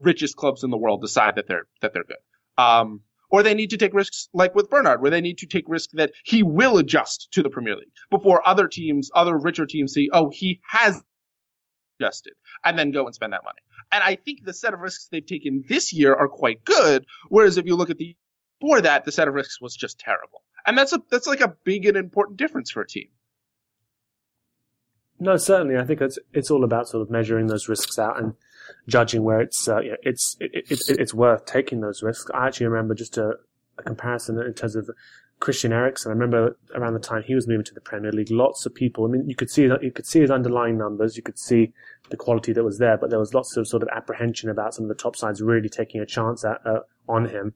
[0.00, 2.16] richest clubs in the world decide that they're that they're good.
[2.62, 5.64] Um, or they need to take risks like with Bernard, where they need to take
[5.66, 9.92] risks that he will adjust to the Premier League before other teams, other richer teams
[9.92, 11.02] see, oh, he has
[11.98, 13.58] adjusted, and then go and spend that money.
[13.90, 17.04] And I think the set of risks they've taken this year are quite good.
[17.28, 18.16] Whereas if you look at the
[18.60, 20.42] before that, the set of risks was just terrible.
[20.66, 23.08] And that's a that's like a big and important difference for a team.
[25.18, 25.76] No, certainly.
[25.76, 28.34] I think it's it's all about sort of measuring those risks out and
[28.88, 32.30] judging where it's uh, it's it, it, it, it's worth taking those risks.
[32.34, 33.34] I actually remember just a,
[33.78, 34.90] a comparison in terms of
[35.38, 36.10] Christian Eriksen.
[36.10, 39.04] I remember around the time he was moving to the Premier League, lots of people.
[39.04, 41.72] I mean, you could see you could see his underlying numbers, you could see
[42.10, 44.84] the quality that was there, but there was lots of sort of apprehension about some
[44.84, 47.54] of the top sides really taking a chance at uh, on him.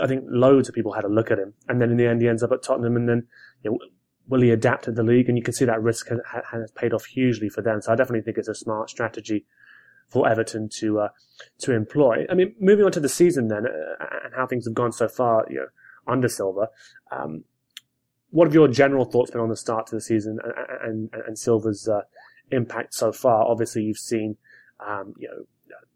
[0.00, 2.20] I think loads of people had a look at him, and then in the end,
[2.20, 3.26] he ends up at Tottenham, and then
[3.62, 3.78] you know,
[4.28, 5.28] will he adapt to the league?
[5.28, 6.20] And you can see that risk has,
[6.52, 7.80] has paid off hugely for them.
[7.80, 9.46] So I definitely think it's a smart strategy
[10.08, 11.08] for Everton to uh,
[11.60, 12.26] to employ.
[12.30, 15.08] I mean, moving on to the season then, uh, and how things have gone so
[15.08, 15.66] far, you know,
[16.06, 16.68] under Silva.
[17.10, 17.44] Um,
[18.30, 21.38] what have your general thoughts been on the start to the season and and, and
[21.38, 22.02] Silva's uh,
[22.50, 23.44] impact so far?
[23.46, 24.36] Obviously, you've seen,
[24.86, 25.46] um, you know.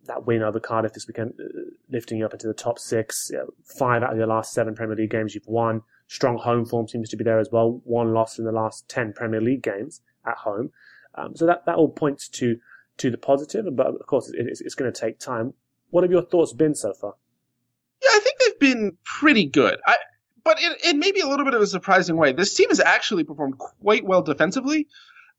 [0.07, 1.61] That win over Cardiff this weekend, uh,
[1.91, 3.31] lifting you up into the top six.
[3.31, 6.67] You know, five out of your last seven Premier League games you've won strong home
[6.67, 7.81] form seems to be there as well.
[7.85, 10.71] One loss in the last 10 Premier League games at home.
[11.15, 12.59] Um, so that, that all points to,
[12.99, 15.55] to the positive, but of course it, it's, it's going to take time.
[15.89, 17.15] What have your thoughts been so far?
[18.03, 19.79] Yeah, I think they've been pretty good.
[19.87, 19.97] I,
[20.45, 23.25] but in, in maybe a little bit of a surprising way, this team has actually
[23.25, 24.89] performed quite well defensively,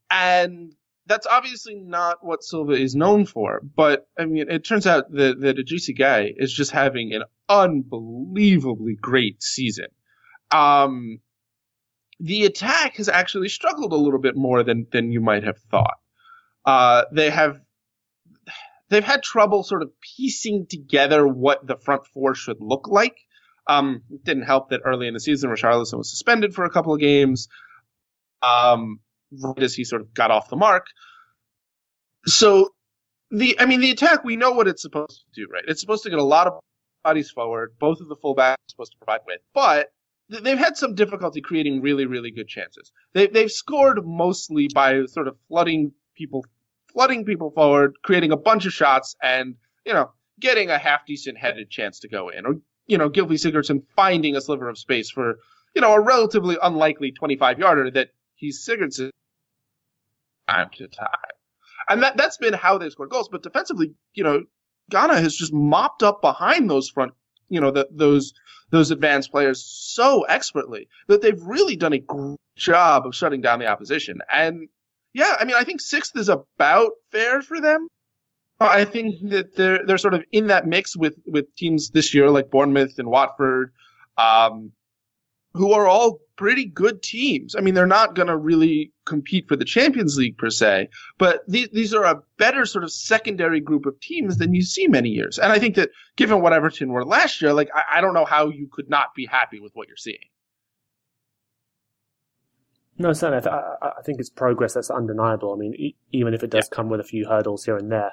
[0.09, 0.73] and
[1.05, 3.61] that's obviously not what Silva is known for.
[3.75, 8.97] But I mean, it turns out that that Idrissa Gueye is just having an unbelievably
[9.01, 9.87] great season.
[10.51, 11.19] um,
[12.19, 15.97] the attack has actually struggled a little bit more than than you might have thought.
[16.65, 17.59] Uh, they have
[18.89, 23.17] they've had trouble sort of piecing together what the front four should look like.
[23.67, 26.93] Um, it didn't help that early in the season, Richarlison was suspended for a couple
[26.93, 27.47] of games.
[28.41, 28.99] Um,
[29.41, 30.85] right as he sort of got off the mark.
[32.25, 32.69] So
[33.31, 35.63] the, I mean, the attack, we know what it's supposed to do, right?
[35.67, 36.53] It's supposed to get a lot of
[37.03, 37.73] bodies forward.
[37.79, 39.89] Both of the fullbacks supposed to provide width, but
[40.29, 42.91] they've had some difficulty creating really, really good chances.
[43.13, 46.45] They, they've scored mostly by sort of flooding people,
[46.91, 51.37] flooding people forward, creating a bunch of shots, and you know, getting a half decent
[51.37, 52.55] headed chance to go in, or
[52.87, 55.39] you know, Gylfi Sigurdsson finding a sliver of space for
[55.75, 59.09] you know a relatively unlikely 25 yarder that he's Sigurdsson
[60.47, 61.07] time to time.
[61.89, 63.29] And that, that's been how they've scored goals.
[63.29, 64.43] But defensively, you know,
[64.89, 67.13] Gana has just mopped up behind those front,
[67.49, 68.33] you know, the, those,
[68.69, 73.59] those advanced players so expertly that they've really done a great job of shutting down
[73.59, 74.19] the opposition.
[74.31, 74.67] And
[75.13, 77.87] yeah, I mean, I think sixth is about fair for them.
[78.59, 82.29] I think that they're, they're sort of in that mix with, with teams this year
[82.29, 83.73] like Bournemouth and Watford,
[84.17, 84.71] um,
[85.53, 87.55] who are all pretty good teams.
[87.55, 91.41] I mean, they're not going to really compete for the Champions League per se, but
[91.47, 95.09] these, these are a better sort of secondary group of teams than you see many
[95.09, 95.37] years.
[95.37, 98.25] And I think that given what Everton were last year, like, I, I don't know
[98.25, 100.17] how you could not be happy with what you're seeing.
[102.97, 103.47] No, certainly.
[103.49, 105.51] I, I, think it's progress that's undeniable.
[105.53, 106.75] I mean, e- even if it does yeah.
[106.75, 108.11] come with a few hurdles here and there.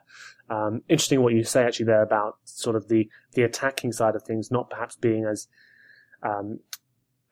[0.48, 4.22] Um, interesting what you say actually there about sort of the, the attacking side of
[4.22, 5.48] things not perhaps being as
[6.22, 6.60] um,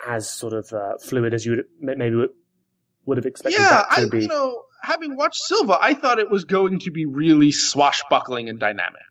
[0.06, 1.64] as sort of uh, fluid as you would
[1.98, 2.26] maybe
[3.06, 4.22] would have expected yeah, I, be.
[4.22, 8.60] You know, having watched Silva, I thought it was going to be really swashbuckling and
[8.60, 9.02] dynamic.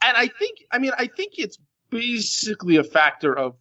[0.00, 1.58] And I think, I mean, I think it's
[1.90, 3.54] basically a factor of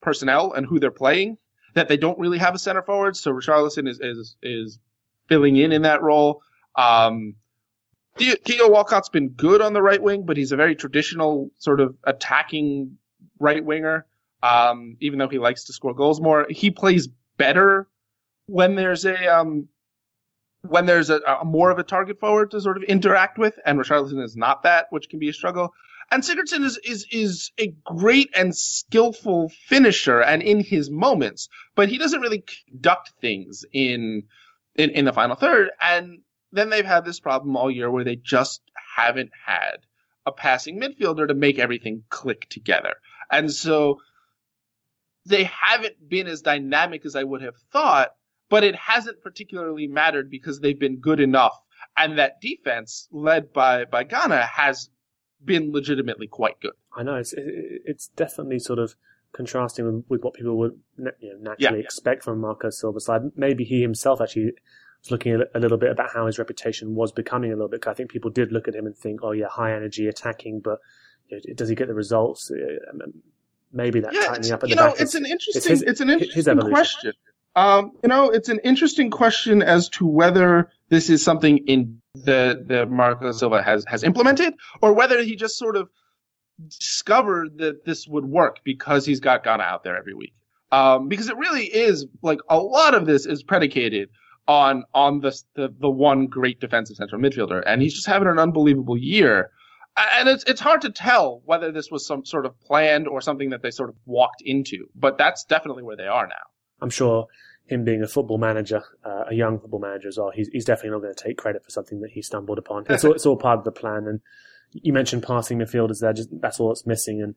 [0.00, 1.36] personnel and who they're playing
[1.74, 3.16] that they don't really have a center forward.
[3.16, 4.78] So Richarlison is is is
[5.28, 6.42] filling in in that role.
[6.74, 7.34] Um,
[8.18, 11.96] Theo Walcott's been good on the right wing, but he's a very traditional sort of
[12.04, 12.96] attacking
[13.38, 14.06] right winger.
[14.46, 17.88] Um, even though he likes to score goals more, he plays better
[18.46, 19.68] when there's a um,
[20.62, 23.78] when there's a, a, more of a target forward to sort of interact with, and
[23.78, 25.72] Richarlison is not that, which can be a struggle.
[26.10, 31.88] And Sigurdsson is is is a great and skillful finisher, and in his moments, but
[31.88, 34.24] he doesn't really conduct things in
[34.76, 35.70] in, in the final third.
[35.80, 36.20] And
[36.52, 38.62] then they've had this problem all year where they just
[38.96, 39.78] haven't had
[40.24, 42.94] a passing midfielder to make everything click together.
[43.30, 43.98] And so
[45.26, 48.10] they haven't been as dynamic as I would have thought,
[48.48, 51.56] but it hasn't particularly mattered because they've been good enough.
[51.96, 54.90] And that defense, led by, by Gana, has
[55.44, 56.72] been legitimately quite good.
[56.94, 58.94] I know it's it's definitely sort of
[59.32, 61.84] contrasting with, with what people would you know, naturally yeah.
[61.84, 63.22] expect from Marco Silva side.
[63.36, 64.52] Maybe he himself actually
[65.02, 67.86] was looking a little bit about how his reputation was becoming a little bit.
[67.86, 70.78] I think people did look at him and think, "Oh yeah, high energy attacking," but
[71.28, 72.50] you know, does he get the results?
[72.50, 73.22] Um,
[73.76, 75.00] Maybe that yeah, tightening up at you the know, back.
[75.00, 75.70] It's is, an interesting.
[75.70, 77.12] His, it's an interesting question.
[77.54, 82.64] Um, you know, it's an interesting question as to whether this is something in the
[82.66, 85.88] the Marco Silva has has implemented, or whether he just sort of
[86.68, 90.32] discovered that this would work because he's got Gana out there every week.
[90.72, 94.08] Um, because it really is like a lot of this is predicated
[94.48, 98.38] on on the, the the one great defensive central midfielder, and he's just having an
[98.38, 99.50] unbelievable year
[99.96, 103.50] and it's it's hard to tell whether this was some sort of planned or something
[103.50, 106.34] that they sort of walked into, but that's definitely where they are now.
[106.80, 107.26] I'm sure
[107.66, 110.90] him being a football manager, uh, a young football manager as well, he's, he's definitely
[110.90, 112.84] not going to take credit for something that he stumbled upon.
[112.88, 114.06] It's all, it's all part of the plan.
[114.06, 114.20] And
[114.72, 117.20] you mentioned passing midfielders there, just that's all that's missing.
[117.20, 117.34] And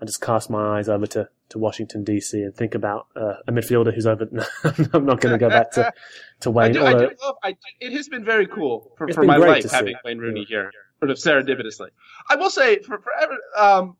[0.00, 3.52] I just cast my eyes over to, to Washington DC and think about uh, a
[3.52, 4.24] midfielder who's over.
[4.92, 5.92] I'm not going to go back to
[6.40, 6.70] to Wayne.
[6.70, 9.68] I do, I do love, I, it has been very cool for, for my life
[9.70, 10.70] having Wayne Rooney here
[11.02, 11.88] sort of serendipitously.
[12.30, 13.12] I will say, for, for
[13.60, 13.96] um,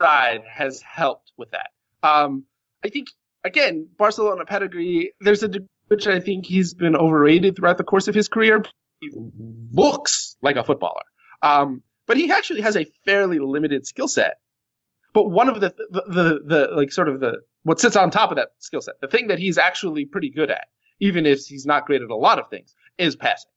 [0.00, 1.70] side has helped with that.
[2.02, 2.44] Um,
[2.84, 3.08] I think
[3.44, 5.12] again, Barcelona pedigree.
[5.20, 5.50] There's a
[5.88, 8.62] which I think he's been overrated throughout the course of his career.
[9.00, 9.10] He
[9.72, 11.02] looks like a footballer,
[11.42, 14.34] um, but he actually has a fairly limited skill set.
[15.14, 18.30] But one of the, the the, the like sort of the what sits on top
[18.30, 20.66] of that skill set, the thing that he's actually pretty good at,
[21.00, 23.50] even if he's not great at a lot of things, is passing.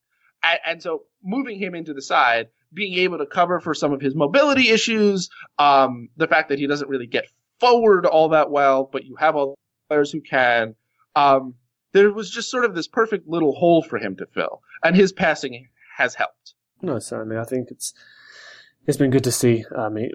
[0.44, 4.02] And, and, so moving him into the side, being able to cover for some of
[4.02, 7.26] his mobility issues, um, the fact that he doesn't really get
[7.60, 9.56] forward all that well, but you have all
[9.90, 10.76] players who can.
[11.16, 11.56] Um,
[11.94, 15.12] there was just sort of this perfect little hole for him to fill, and his
[15.12, 16.54] passing has helped.
[16.82, 17.38] No, certainly.
[17.38, 17.94] I think it's
[18.88, 19.66] it's been good to see.
[19.78, 20.10] I mean,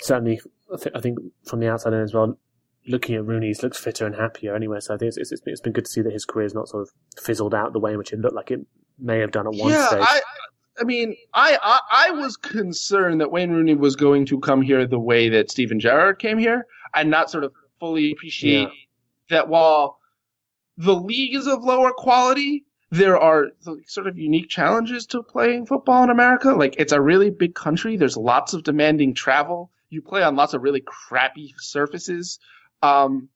[0.00, 0.40] certainly,
[0.72, 2.38] I, th- I think from the outside in as well,
[2.86, 4.80] looking at Rooney, he looks fitter and happier anyway.
[4.80, 6.82] So I think it's, it's, it's been good to see that his career's not sort
[6.82, 6.90] of
[7.22, 8.60] fizzled out the way in which it looked like it
[9.02, 10.00] may have done at one yeah, stage.
[10.02, 10.20] I,
[10.80, 14.86] I mean, I, I I was concerned that Wayne Rooney was going to come here
[14.86, 18.74] the way that Steven Gerrard came here, and not sort of fully appreciate Yeah.
[19.30, 19.98] that while
[20.76, 23.48] the league is of lower quality, there are
[23.86, 26.52] sort of unique challenges to playing football in America.
[26.52, 27.96] Like it's a really big country.
[27.96, 29.70] There's lots of demanding travel.
[29.90, 32.38] You play on lots of really crappy surfaces.
[32.82, 33.28] Um,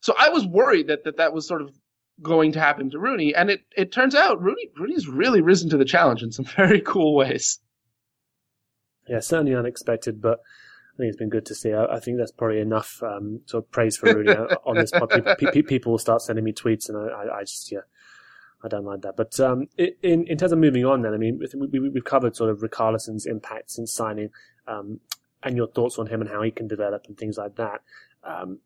[0.00, 1.70] so I was worried that, that that was sort of
[2.22, 5.76] going to happen to Rooney, and it, it turns out Rooney Rooney's really risen to
[5.76, 7.60] the challenge in some very cool ways.
[9.08, 10.40] Yeah, certainly unexpected, but
[10.94, 11.72] I think it's been good to see.
[11.72, 14.32] I, I think that's probably enough um, sort of praise for Rooney
[14.66, 15.10] on this pod.
[15.10, 17.80] People, pe- pe- people will start sending me tweets, and I, I, just yeah,
[18.62, 19.16] I don't like that.
[19.16, 22.36] But um, in in terms of moving on, then I mean, we, we, we've covered
[22.36, 24.30] sort of Richarlison's impact since signing,
[24.66, 25.00] um,
[25.42, 27.80] and your thoughts on him and how he can develop and things like that.
[28.24, 28.58] Um,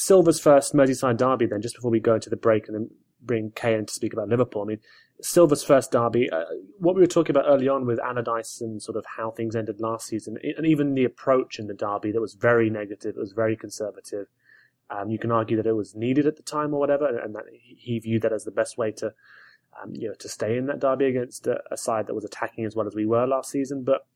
[0.00, 3.50] Silva's first Merseyside derby, then just before we go into the break and then bring
[3.50, 4.62] Kay in to speak about Liverpool.
[4.62, 4.78] I mean,
[5.20, 6.44] Silva's first derby, uh,
[6.78, 9.78] what we were talking about early on with Allardyce and sort of how things ended
[9.78, 13.32] last season, and even the approach in the derby that was very negative, it was
[13.32, 14.28] very conservative.
[14.88, 17.44] Um, you can argue that it was needed at the time or whatever, and that
[17.52, 19.12] he viewed that as the best way to,
[19.82, 22.64] um, you know, to stay in that derby against a, a side that was attacking
[22.64, 23.84] as well as we were last season.
[23.84, 24.06] But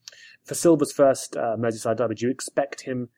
[0.44, 3.10] for Silva's first uh, Merseyside derby, do you expect him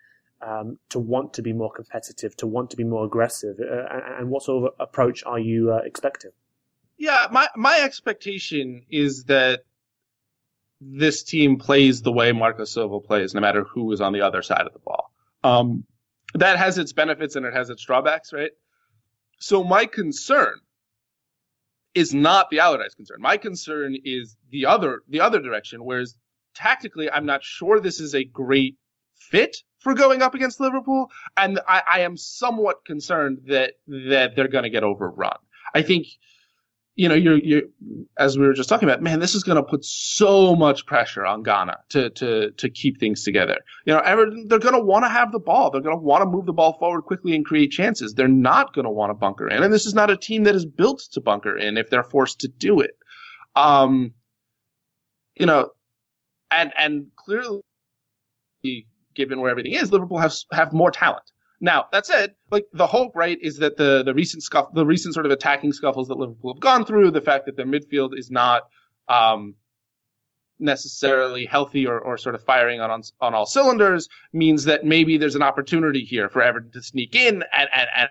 [0.42, 3.86] um, to want to be more competitive, to want to be more aggressive, uh,
[4.18, 6.30] and, what sort of approach are you uh, expecting?
[6.98, 9.64] Yeah, my my expectation is that
[10.80, 14.42] this team plays the way Marco Silva plays, no matter who is on the other
[14.42, 15.10] side of the ball.
[15.42, 15.84] Um,
[16.34, 18.50] that has its benefits and it has its drawbacks, right?
[19.38, 20.60] So my concern
[21.94, 23.18] is not the Allardyce concern.
[23.20, 26.14] My concern is the other the other direction, whereas
[26.54, 28.76] tactically, I'm not sure this is a great
[29.14, 34.48] fit for going up against Liverpool, and I, I am somewhat concerned that that they're
[34.48, 35.38] going to get overrun.
[35.74, 36.06] I think
[36.96, 37.62] you know, you're, you're,
[38.18, 41.26] as we were just talking about, man, this is going to put so much pressure
[41.26, 43.58] on Gana to, to, to keep things together.
[43.84, 45.70] You know, Everton, they're going to want to have the ball.
[45.70, 48.14] They're going to want to move the ball forward quickly and create chances.
[48.14, 49.62] They're not going to want to bunker in.
[49.62, 52.40] And this is not a team that is built to bunker in if they're forced
[52.40, 52.96] to do it.
[53.54, 54.14] Um,
[55.34, 55.68] you know,
[56.50, 57.60] and, and clearly,
[59.16, 61.24] given where everything is, Liverpool has, have more talent.
[61.60, 65.14] Now, that said, like the hope, right, is that the the recent scuff, the recent
[65.14, 68.30] sort of attacking scuffles that Liverpool have gone through, the fact that their midfield is
[68.30, 68.64] not
[69.08, 69.54] um,
[70.58, 75.16] necessarily healthy or, or sort of firing on, on on all cylinders, means that maybe
[75.16, 78.08] there's an opportunity here for Everton to sneak in and and, and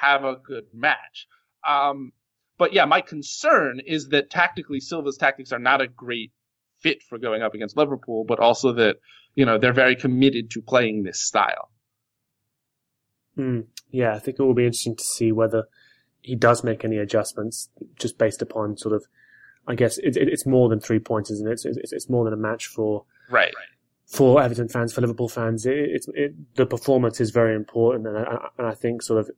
[0.00, 1.26] have a good match.
[1.68, 2.12] Um,
[2.56, 6.32] but yeah, my concern is that tactically, Silva's tactics are not a great
[6.80, 8.96] fit for going up against Liverpool, but also that
[9.34, 11.70] you know they're very committed to playing this style.
[13.38, 15.64] Mm, yeah, I think it will be interesting to see whether
[16.20, 17.68] he does make any adjustments
[17.98, 19.04] just based upon sort of,
[19.66, 21.52] I guess it, it, it's more than three points, isn't it?
[21.52, 23.52] It's, it's, it's more than a match for Right.
[24.06, 25.66] for Everton fans, for Liverpool fans.
[25.66, 26.04] It,
[26.54, 29.30] the performance is very important, and I, and I think sort of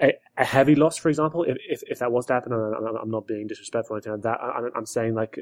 [0.00, 2.96] a, a heavy loss, for example, if, if, if that was to happen, and I'm,
[2.96, 5.38] I'm not being disrespectful or anything like that, I, I'm saying like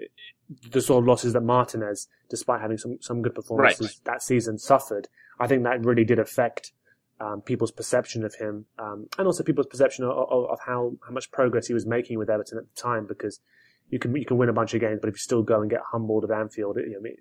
[0.70, 4.04] the sort of losses that Martinez, despite having some, some good performances Right.
[4.04, 6.72] that season, suffered, I think that really did affect
[7.20, 11.12] um, people's perception of him, um, and also people's perception of, of, of how, how
[11.12, 13.40] much progress he was making with Everton at the time, because
[13.90, 15.70] you can you can win a bunch of games, but if you still go and
[15.70, 17.16] get humbled at Anfield, it, you know, it,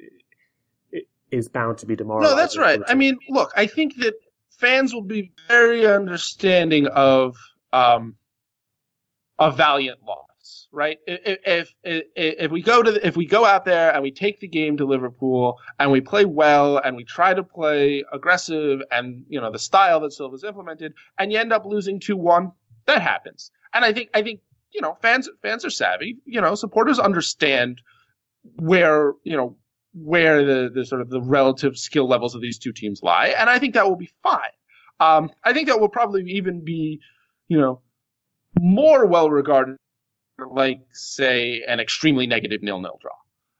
[0.92, 2.36] it is bound to be demoralizing.
[2.36, 2.82] No, that's right.
[2.88, 4.16] I mean, look, I think that
[4.52, 7.36] fans will be very understanding of
[7.74, 8.16] um,
[9.40, 10.98] a valiant loss, right?
[11.06, 14.40] If, if if we go to the, if we go out there and we take
[14.40, 19.26] the game to Liverpool and we play well and we try to play aggressive and
[19.30, 22.52] you know the style that Silva's implemented and you end up losing two one,
[22.86, 23.52] that happens.
[23.74, 26.18] And I think I think you know fans fans are savvy.
[26.26, 27.82] You know, supporters understand
[28.56, 29.58] where you know
[30.04, 33.50] where the, the sort of the relative skill levels of these two teams lie, and
[33.50, 34.40] I think that will be fine.
[35.00, 37.00] Um, I think that will probably even be,
[37.48, 37.82] you know,
[38.60, 39.78] more well regarded,
[40.52, 43.12] like say an extremely negative nil-nil draw.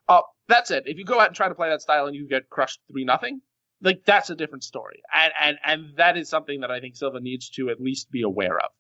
[0.08, 2.28] Uh, that said, if you go out and try to play that style and you
[2.28, 3.42] get crushed three nothing,
[3.82, 7.20] like that's a different story, and and and that is something that I think Silva
[7.20, 8.72] needs to at least be aware of.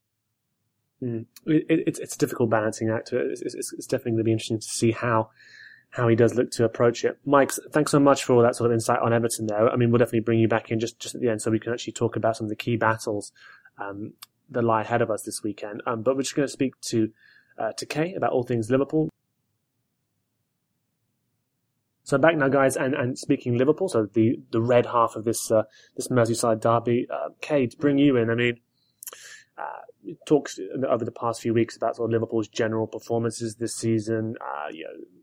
[1.03, 1.25] Mm.
[1.45, 3.13] It, it, it's it's a difficult balancing act.
[3.13, 5.29] It's, it's, it's definitely going to be interesting to see how
[5.97, 7.17] how he does look to approach it.
[7.25, 9.47] Mike, thanks so much for all that sort of insight on Everton.
[9.47, 11.49] There, I mean, we'll definitely bring you back in just just at the end so
[11.49, 13.31] we can actually talk about some of the key battles
[13.79, 14.13] um,
[14.51, 15.81] that lie ahead of us this weekend.
[15.87, 17.09] Um, but we're just going to speak to
[17.57, 19.09] uh, to Kay about all things Liverpool.
[22.03, 25.51] So back now, guys, and, and speaking Liverpool, so the, the red half of this
[25.51, 25.63] uh,
[25.95, 27.07] this Merseyside derby.
[27.09, 28.29] Uh, to bring you in.
[28.29, 28.59] I mean,
[29.57, 34.35] uh, talks over the past few weeks about sort of Liverpool's general performances this season.
[34.39, 35.16] Uh, you know,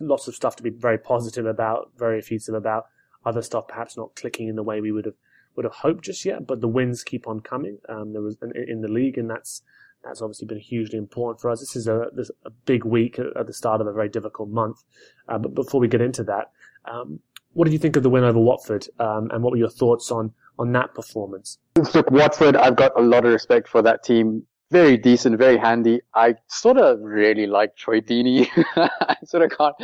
[0.00, 2.86] lots of stuff to be very positive about, very effusive about.
[3.24, 5.14] Other stuff perhaps not clicking in the way we would have
[5.56, 7.78] would have hoped just yet, but the wins keep on coming.
[7.88, 9.62] Um, there was in, in the league, and that's
[10.04, 11.60] that's obviously been hugely important for us.
[11.60, 14.84] This is a, this, a big week at the start of a very difficult month.
[15.28, 16.50] Uh, but before we get into that,
[16.84, 17.20] um,
[17.54, 20.10] what did you think of the win over Watford, um, and what were your thoughts
[20.10, 21.58] on on that performance?
[21.94, 24.44] Look, Watford, I've got a lot of respect for that team.
[24.74, 26.00] Very decent, very handy.
[26.16, 28.48] I sort of really like Troy Deeney.
[28.76, 29.76] I sort of can't,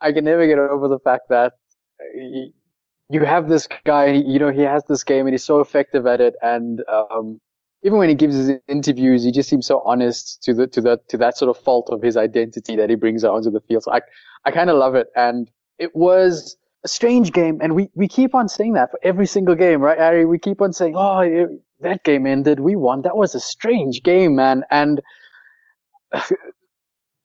[0.00, 1.52] I can never get over the fact that
[2.14, 2.54] he,
[3.10, 6.22] you have this guy, you know, he has this game and he's so effective at
[6.22, 6.34] it.
[6.40, 7.42] And, um,
[7.82, 11.08] even when he gives his interviews, he just seems so honest to the to that
[11.10, 13.84] to that sort of fault of his identity that he brings out onto the field.
[13.84, 14.00] So I
[14.44, 18.34] I kind of love it, and it was a strange game, and we we keep
[18.34, 20.24] on saying that for every single game, right, Ari?
[20.24, 21.22] We keep on saying, oh,
[21.80, 23.02] that game ended, we won.
[23.02, 25.00] That was a strange game, man, and.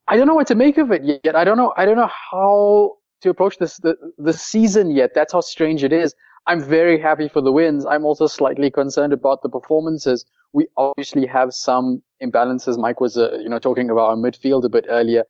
[0.05, 1.33] I don't know what to make of it yet.
[1.33, 1.73] I don't know.
[1.77, 5.11] I don't know how to approach this the, the season yet.
[5.15, 6.13] That's how strange it is.
[6.45, 7.85] I'm very happy for the wins.
[7.85, 12.77] I'm also slightly concerned about the performances we obviously have some imbalances.
[12.77, 15.23] Mike was, uh, you know, talking about our midfield a bit earlier.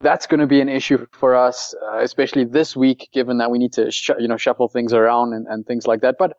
[0.00, 3.58] That's going to be an issue for us, uh, especially this week, given that we
[3.58, 6.16] need to, sh- you know, shuffle things around and, and things like that.
[6.18, 6.36] But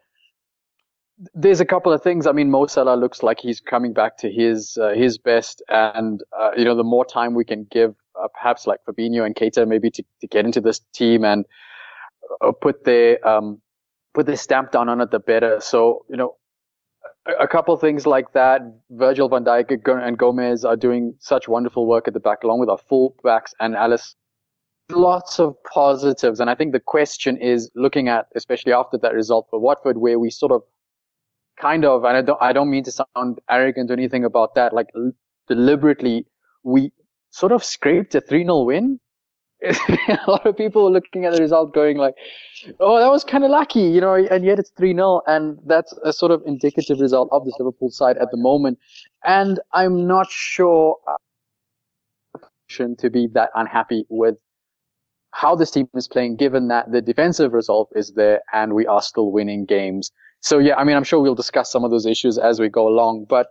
[1.34, 2.28] there's a couple of things.
[2.28, 6.22] I mean, Mo Salah looks like he's coming back to his uh, his best, and
[6.38, 9.68] uh, you know, the more time we can give, uh, perhaps like Fabinho and Keita,
[9.68, 11.46] maybe to, to get into this team and
[12.42, 13.62] uh, put their um,
[14.14, 15.60] put their stamp down on it, the better.
[15.62, 16.36] So you know,
[17.40, 18.62] a couple of things like that.
[18.92, 19.72] Virgil van Dijk
[20.06, 23.54] and Gomez are doing such wonderful work at the back, along with our full backs
[23.60, 24.16] and Alisson.
[24.92, 29.48] Lots of positives, and I think the question is looking at, especially after that result
[29.50, 30.62] for Watford, where we sort of,
[31.60, 34.74] kind of, and I don't, I don't mean to sound arrogant or anything about that.
[34.74, 34.88] Like
[35.48, 36.26] deliberately,
[36.64, 36.92] we
[37.30, 39.00] sort of scraped a 3-0 win
[40.10, 42.16] a lot of people were looking at the result going like,
[42.80, 45.22] oh, that was kind of lucky, you know, and yet it's 3-0.
[45.28, 48.78] And that's a sort of indicative result of this Liverpool side at the moment.
[49.24, 50.98] And I'm not sure
[52.70, 54.36] to be that unhappy with
[55.32, 59.02] how this team is playing, given that the defensive resolve is there and we are
[59.02, 60.12] still winning games.
[60.46, 62.88] So yeah, I mean, I'm sure we'll discuss some of those issues as we go
[62.88, 63.48] along, but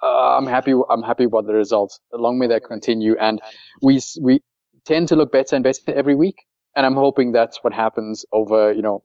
[0.00, 0.72] uh, I'm happy.
[0.88, 1.98] I'm happy about the results.
[2.12, 3.16] Long may that continue.
[3.18, 3.40] And
[3.82, 4.40] we we
[4.84, 6.46] tend to look better and better every week.
[6.76, 9.02] And I'm hoping that's what happens over, you know,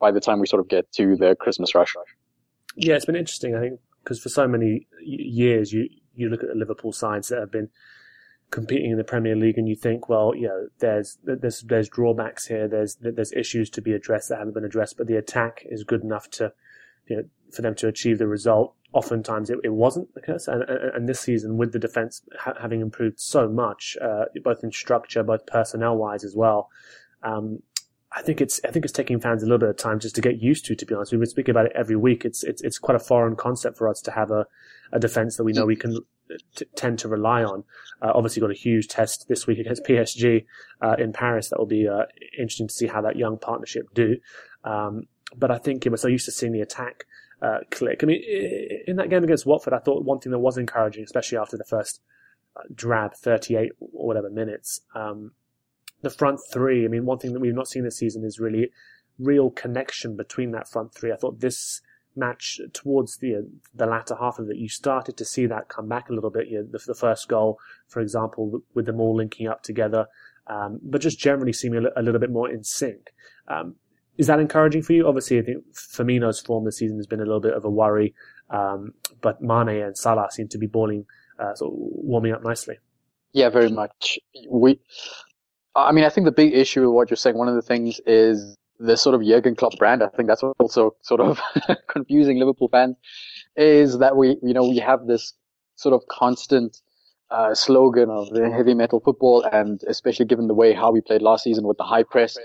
[0.00, 1.94] by the time we sort of get to the Christmas rush.
[2.76, 6.48] Yeah, it's been interesting, I think, because for so many years, you, you look at
[6.48, 7.68] the Liverpool sides that have been
[8.50, 12.46] competing in the Premier League and you think, well, you know, there's, there's, there's drawbacks
[12.46, 12.68] here.
[12.68, 16.02] There's, there's issues to be addressed that haven't been addressed, but the attack is good
[16.02, 16.52] enough to,
[17.06, 17.22] you know,
[17.52, 20.48] for them to achieve the result oftentimes it, it wasn't the case.
[20.48, 24.64] And, and, and, this season, with the defense ha- having improved so much, uh, both
[24.64, 26.70] in structure, both personnel wise as well,
[27.22, 27.62] um,
[28.12, 30.20] I think it's I think it's taking fans a little bit of time just to
[30.20, 30.74] get used to.
[30.74, 32.24] To be honest, we've been speaking about it every week.
[32.24, 34.46] It's it's it's quite a foreign concept for us to have a,
[34.92, 35.96] a defense that we know we can
[36.56, 37.62] t- tend to rely on.
[38.02, 40.44] Uh, obviously, got a huge test this week against PSG
[40.80, 41.50] uh, in Paris.
[41.50, 44.16] That will be uh, interesting to see how that young partnership do.
[44.64, 45.04] Um,
[45.36, 47.06] but I think we're so used to seeing the attack
[47.42, 48.02] uh, click.
[48.02, 48.22] I mean,
[48.86, 51.64] in that game against Watford, I thought one thing that was encouraging, especially after the
[51.64, 52.00] first
[52.56, 55.32] uh, drab 38 or whatever minutes, um,
[56.02, 56.84] the front three.
[56.84, 58.70] I mean, one thing that we've not seen this season is really
[59.18, 61.12] real connection between that front three.
[61.12, 61.80] I thought this
[62.16, 66.08] match towards the the latter half of it, you started to see that come back
[66.08, 66.48] a little bit.
[66.48, 70.06] You know, the, the first goal, for example, with them all linking up together,
[70.46, 73.12] um, but just generally seeming a, a, little bit more in sync.
[73.48, 73.76] Um,
[74.20, 75.08] is that encouraging for you?
[75.08, 78.14] Obviously, I think Firmino's form this season has been a little bit of a worry,
[78.50, 78.92] um,
[79.22, 81.06] but Mane and Salah seem to be balling,
[81.38, 82.76] uh, sort of warming up nicely.
[83.32, 84.18] Yeah, very much.
[84.46, 84.78] We,
[85.74, 87.98] I mean, I think the big issue with what you're saying, one of the things
[88.04, 90.02] is the sort of Jurgen Klopp brand.
[90.02, 91.40] I think that's also sort of
[91.88, 92.96] confusing Liverpool fans
[93.56, 95.32] is that we, you know, we have this
[95.76, 96.76] sort of constant
[97.30, 101.22] uh, slogan of the heavy metal football, and especially given the way how we played
[101.22, 102.36] last season with the high press,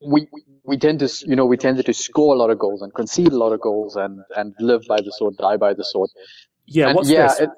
[0.00, 0.28] we
[0.64, 3.32] we tend to you know we tended to score a lot of goals and concede
[3.32, 6.10] a lot of goals and and live by the sword, die by the sword.
[6.66, 7.40] Yeah, and what's yeah, this?
[7.40, 7.50] It,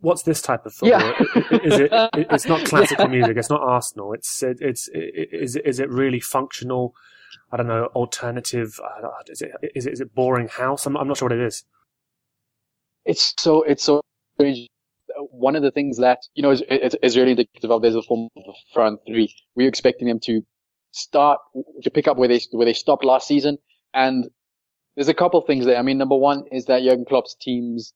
[0.00, 1.00] what's this type of football?
[1.00, 1.58] Yeah.
[1.62, 1.92] is it?
[2.30, 3.10] It's not classical yeah.
[3.10, 3.36] music.
[3.36, 4.12] It's not Arsenal.
[4.12, 6.94] It's it, it's it, is is it really functional?
[7.52, 7.86] I don't know.
[7.94, 8.78] Alternative?
[8.82, 10.86] Uh, is it is it, is it boring house?
[10.86, 11.64] I'm I'm not sure what it is.
[13.04, 14.02] It's so it's so
[14.34, 14.68] strange.
[15.32, 18.02] One of the things that you know is, is, is really indicative of there's a
[18.02, 19.34] form of the front three.
[19.54, 20.42] We're expecting them to
[20.92, 21.40] start
[21.82, 23.58] to pick up where they where they stopped last season.
[23.94, 24.28] And
[24.96, 25.76] there's a couple things there.
[25.76, 27.92] I mean, number one is that Jurgen Klopp's teams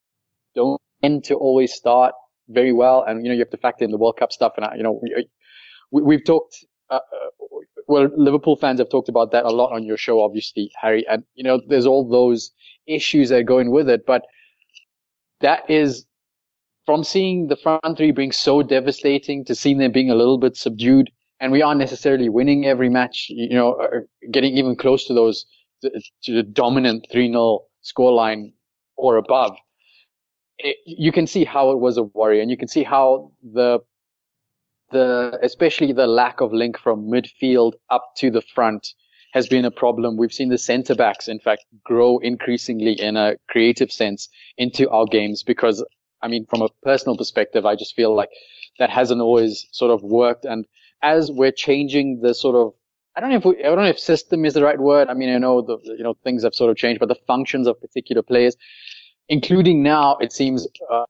[0.54, 2.14] don't tend to always start
[2.48, 4.52] very well, and you know you have to factor in the World Cup stuff.
[4.56, 5.00] And you know
[5.90, 6.64] we, have talked.
[6.90, 10.70] Uh, uh, well, Liverpool fans have talked about that a lot on your show, obviously,
[10.80, 11.06] Hari.
[11.08, 12.52] And you know, there's all those
[12.86, 14.22] issues that are going with it, but
[15.40, 16.06] that is
[16.86, 20.56] from seeing the front three being so devastating to seeing them being a little bit
[20.56, 21.10] subdued,
[21.44, 23.26] and we aren't necessarily winning every match.
[23.28, 23.76] You know,
[24.30, 25.44] getting even close to those
[25.82, 28.54] to the dominant 3-0 scoreline
[28.96, 29.54] or above.
[30.56, 33.80] It, you can see how it was a worry and you can see how the
[34.90, 38.94] the especially the lack of link from midfield up to the front
[39.34, 40.16] has been a problem.
[40.16, 45.04] We've seen the centre backs, in fact, grow increasingly in a creative sense into our
[45.04, 45.84] games because,
[46.22, 48.30] I mean, from a personal perspective, I just feel like
[48.78, 50.46] that hasn't always sort of worked.
[50.46, 50.64] And
[51.04, 52.72] as we're changing the sort of
[53.16, 55.08] I don't know if we, I don't know if system is the right word.
[55.08, 57.68] I mean, I know the you know things have sort of changed, but the functions
[57.68, 58.56] of particular players,
[59.28, 61.04] including now, it seems, uh,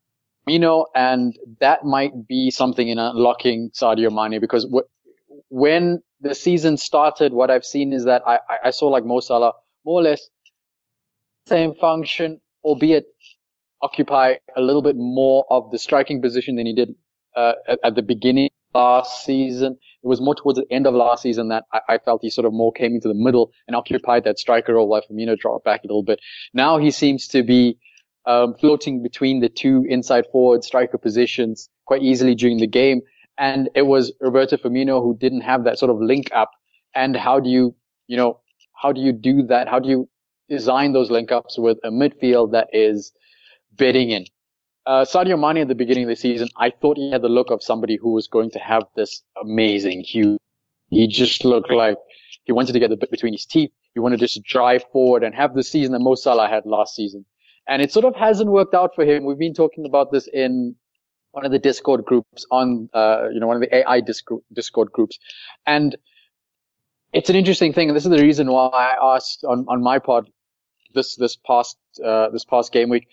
[0.46, 4.66] you know, and that might be something in unlocking Sadio Mane because
[5.48, 9.52] when the season started, what I've seen is that I, I saw like Mo Salah
[9.86, 10.28] more or less
[11.46, 13.06] same function, albeit
[13.80, 16.94] occupy a little bit more of the striking position than he did
[17.36, 19.76] uh, at, at the beginning last season.
[20.02, 22.46] It was more towards the end of last season that I, I, felt he sort
[22.46, 25.84] of more came into the middle and occupied that striker role while Firmino dropped back
[25.84, 26.20] a little bit.
[26.52, 27.78] Now he seems to be
[28.26, 33.00] um, floating between the two inside forward striker positions quite easily during the game.
[33.38, 36.50] And it was Roberto Firmino who didn't have that sort of link up.
[36.94, 37.74] And how do you,
[38.06, 38.40] you know,
[38.74, 39.68] how do you do that?
[39.68, 40.08] How do you
[40.48, 43.12] design those link ups with a midfield that is
[43.76, 44.26] bidding in?
[44.86, 47.50] Uh, Sadio Mane at the beginning of the season, I thought he had the look
[47.50, 50.38] of somebody who was going to have this amazing hue.
[50.90, 51.96] He just looked like
[52.44, 53.70] he wanted to get the bit between his teeth.
[53.94, 56.94] He wanted to just drive forward and have the season that Mo Salah had last
[56.94, 57.24] season.
[57.66, 59.24] And it sort of hasn't worked out for him.
[59.24, 60.76] We've been talking about this in
[61.32, 65.18] one of the Discord groups on, uh, you know, one of the AI Discord groups.
[65.66, 65.96] And
[67.14, 67.88] it's an interesting thing.
[67.88, 70.28] And this is the reason why I asked on, on my pod
[70.94, 73.08] this, this past, uh, this past game week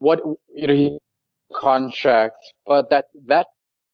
[0.00, 0.20] what
[0.54, 0.98] you know
[1.54, 2.36] contract,
[2.66, 3.46] but that that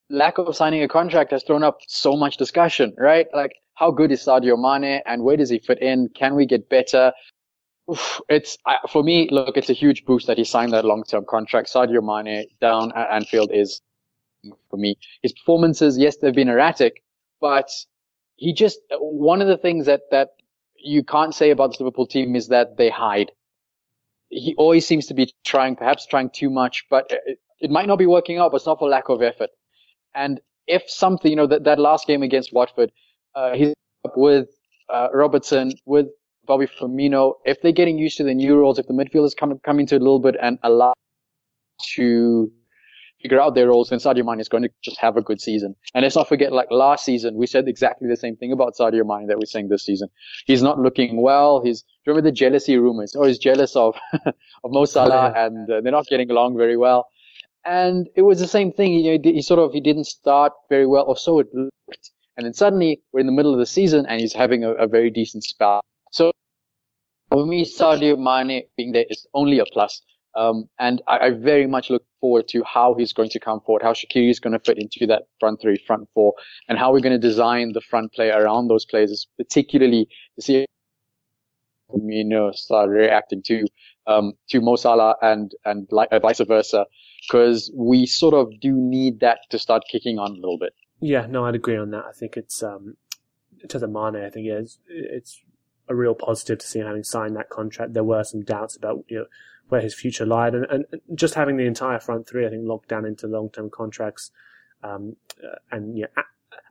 [0.08, 3.26] lack of signing a contract has thrown up so much discussion, right?
[3.34, 6.08] Like how good is Sadio Mane and where does he fit in?
[6.14, 7.12] Can we get better?
[7.90, 8.56] Oof, it's
[8.90, 9.28] for me.
[9.30, 11.68] Look, it's a huge boost that he signed that long-term contract.
[11.72, 13.80] Sadio Mane down at Anfield is
[14.70, 14.96] for me.
[15.22, 17.02] His performances, yes, they've been erratic,
[17.40, 17.68] but
[18.36, 20.30] he just one of the things that that
[20.78, 23.32] you can't say about the Liverpool team is that they hide
[24.28, 27.98] he always seems to be trying, perhaps trying too much, but it, it might not
[27.98, 29.50] be working out, but it's not for lack of effort.
[30.14, 32.90] And if something, you know, that, that last game against Watford,
[33.34, 33.74] uh, he's
[34.04, 34.48] up with
[34.92, 36.06] uh, Robertson, with
[36.46, 37.34] Bobby Firmino.
[37.44, 39.98] If they're getting used to the new roles, if the midfielders come coming to a
[39.98, 40.94] little bit and allow
[41.94, 42.50] to
[43.26, 45.74] figure out their roles, then Sadio Mane is going to just have a good season.
[45.94, 49.04] And let's not forget, like last season, we said exactly the same thing about Sadio
[49.04, 50.08] Mane that we're saying this season.
[50.46, 51.60] He's not looking well.
[51.64, 53.16] He's remember the jealousy rumors?
[53.16, 57.08] Oh, he's jealous of of Mo Salah, and uh, they're not getting along very well.
[57.64, 58.92] And it was the same thing.
[58.92, 62.10] You know, he sort of he didn't start very well, or so it looked.
[62.36, 64.86] And then suddenly we're in the middle of the season, and he's having a, a
[64.86, 65.80] very decent spell.
[66.12, 66.30] So
[67.30, 70.00] for me, Sadio Mane being there is only a plus.
[70.36, 73.82] Um, and I, I, very much look forward to how he's going to come forward,
[73.82, 76.34] how Shaqiri is going to fit into that front three, front four,
[76.68, 80.66] and how we're going to design the front play around those players, particularly to see
[81.90, 83.66] Firmino start reacting to
[84.06, 86.84] um, to Mo Salah and and uh, vice versa,
[87.26, 90.74] because we sort of do need that to start kicking on a little bit.
[91.00, 92.04] Yeah, no, I'd agree on that.
[92.04, 92.96] I think it's um,
[93.68, 95.40] terms of Mane, I think it's, it's
[95.88, 97.94] a real positive to see him having signed that contract.
[97.94, 99.26] There were some doubts about you know
[99.68, 102.88] where his future lied, and, and just having the entire front three, I think, locked
[102.88, 104.30] down into long term contracts,
[104.82, 106.24] um, uh, and yeah, at,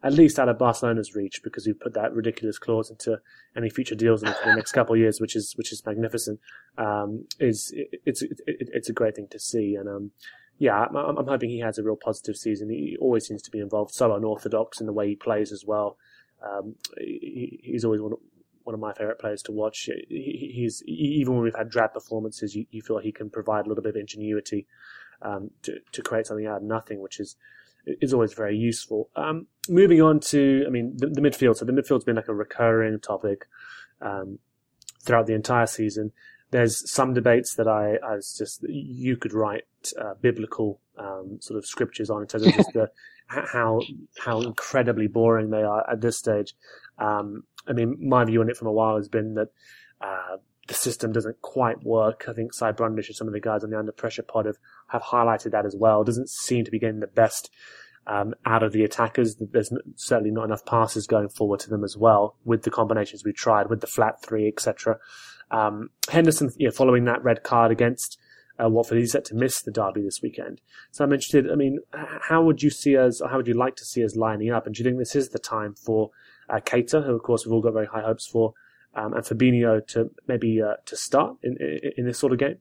[0.04, 3.20] at, least out of Barcelona's reach because we put that ridiculous clause into
[3.56, 6.40] any future deals in the next couple of years, which is which is magnificent.
[6.78, 10.12] Um, is it, it's it, it's a great thing to see, and um,
[10.58, 12.70] yeah, I'm, I'm, hoping he has a real positive season.
[12.70, 15.98] He always seems to be involved, so unorthodox in the way he plays as well.
[16.42, 18.14] Um, he, he's always one,
[18.66, 19.90] one of my favorite players to watch.
[20.10, 23.70] he's even when we've had drab performances, you, you feel like he can provide a
[23.70, 24.68] little bit of ingenuity
[25.22, 27.36] um, to to create something out of nothing, which is
[27.86, 29.10] is always very useful.
[29.16, 31.58] Um, moving on to, I mean, the, the, midfield.
[31.58, 33.46] So the midfield's been like a recurring topic
[34.02, 34.40] um,
[35.04, 36.12] throughout the entire season.
[36.50, 39.66] There's some debates that I, I was just you could write
[40.02, 42.90] uh, biblical um, sort of scriptures on in terms of just the
[43.28, 43.82] how
[44.20, 46.56] how incredibly boring they are at this stage.
[46.98, 49.50] Um, I mean, my view on it from a while has been that
[50.02, 50.38] uh,
[50.68, 52.26] the system doesn't quite work.
[52.28, 54.58] I think Cy Brundish and some of the guys on the under pressure pod have,
[54.88, 56.04] have highlighted that as well.
[56.04, 57.50] Doesn't seem to be getting the best
[58.08, 59.36] um, out of the attackers.
[59.40, 63.34] There's certainly not enough passes going forward to them as well with the combinations we
[63.34, 64.98] tried with the flat three, etc.
[65.52, 68.18] Um, Henderson, you know, following that red card against
[68.64, 70.62] uh, Watford, he's set to miss the derby this weekend.
[70.92, 71.52] So I'm interested.
[71.52, 74.52] I mean, how would you see us, how would you like to see us lining
[74.52, 74.66] up?
[74.66, 76.12] And do you think this is the time for
[76.50, 78.54] uh, Keita, who of course we've all got very high hopes for,
[78.96, 82.58] um, and Fabinho to maybe uh, to start in, in, in this sort of game?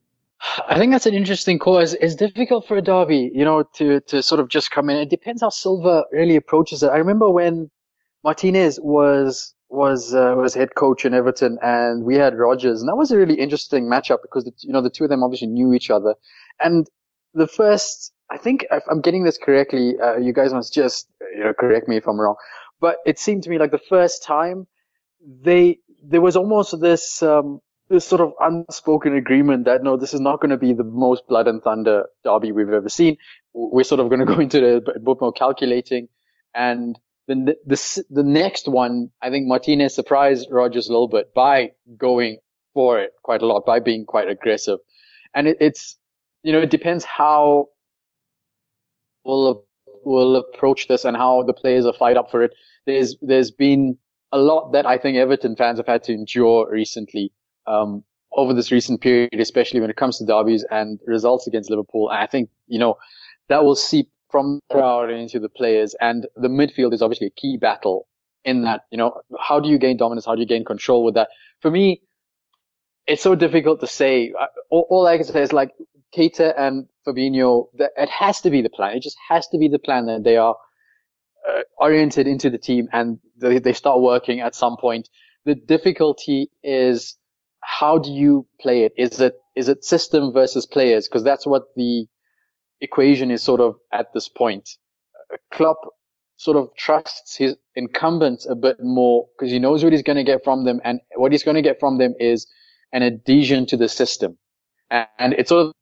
[0.67, 1.79] I think that's an interesting call.
[1.79, 4.97] It's, it's, difficult for a derby, you know, to to sort of just come in.
[4.97, 6.87] It depends how Silva really approaches it.
[6.87, 7.71] I remember when
[8.23, 12.95] Martinez was was uh, was head coach in Everton, and we had Rodgers, and that
[12.95, 15.73] was a really interesting matchup because the, you know the two of them obviously knew
[15.73, 16.15] each other,
[16.59, 16.87] and
[17.33, 18.11] the first.
[18.31, 21.07] I think if I'm getting this correctly, uh, you guys must just
[21.37, 22.35] you know correct me if I'm wrong,
[22.79, 24.67] but it seemed to me like the first time
[25.41, 27.59] they there was almost this um,
[27.89, 31.27] this sort of unspoken agreement that no, this is not going to be the most
[31.27, 33.17] blood and thunder derby we've ever seen.
[33.53, 36.07] We're sort of going to go into the bit more calculating.
[36.53, 36.97] And
[37.27, 41.71] then the, the, the next one, I think Martinez surprised Rodgers a little bit by
[41.97, 42.37] going
[42.73, 44.79] for it quite a lot, by being quite aggressive.
[45.33, 45.97] And it, it's,
[46.43, 47.67] you know, it depends how
[49.23, 49.65] we'll,
[50.05, 52.53] we'll approach this and how the players are fired up for it.
[52.85, 53.97] There's, there's been
[54.31, 57.31] a lot that I think Everton fans have had to endure recently
[57.67, 62.09] um, over this recent period, especially when it comes to derbies and results against Liverpool.
[62.09, 62.95] And I think, you know,
[63.49, 65.95] that will seep from the crowd into the players.
[65.99, 68.07] And the midfield is obviously a key battle
[68.43, 70.25] in that, you know, how do you gain dominance?
[70.25, 71.29] How do you gain control with that?
[71.61, 72.01] For me,
[73.07, 74.33] it's so difficult to say.
[74.69, 75.71] All, all I can say is like
[76.15, 78.95] Keita and Fabinho, it has to be the plan.
[78.95, 80.55] It just has to be the plan that they are
[81.49, 85.09] uh, oriented into the team and they, they start working at some point.
[85.45, 87.17] The difficulty is
[87.61, 88.93] how do you play it?
[88.97, 91.07] Is it is it system versus players?
[91.07, 92.07] Because that's what the
[92.81, 94.69] equation is sort of at this point.
[95.51, 95.77] Klopp
[96.37, 100.23] sort of trusts his incumbents a bit more because he knows what he's going to
[100.23, 102.47] get from them, and what he's going to get from them is
[102.91, 104.37] an adhesion to the system,
[104.91, 105.73] and it sort of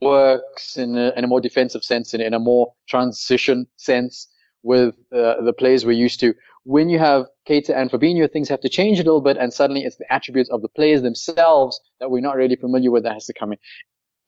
[0.00, 4.28] works in a, in a more defensive sense and in a more transition sense
[4.62, 6.34] with uh, the players we're used to
[6.68, 9.84] when you have Keita and Fabinho, things have to change a little bit, and suddenly
[9.84, 13.24] it's the attributes of the players themselves that we're not really familiar with that has
[13.24, 13.58] to come in.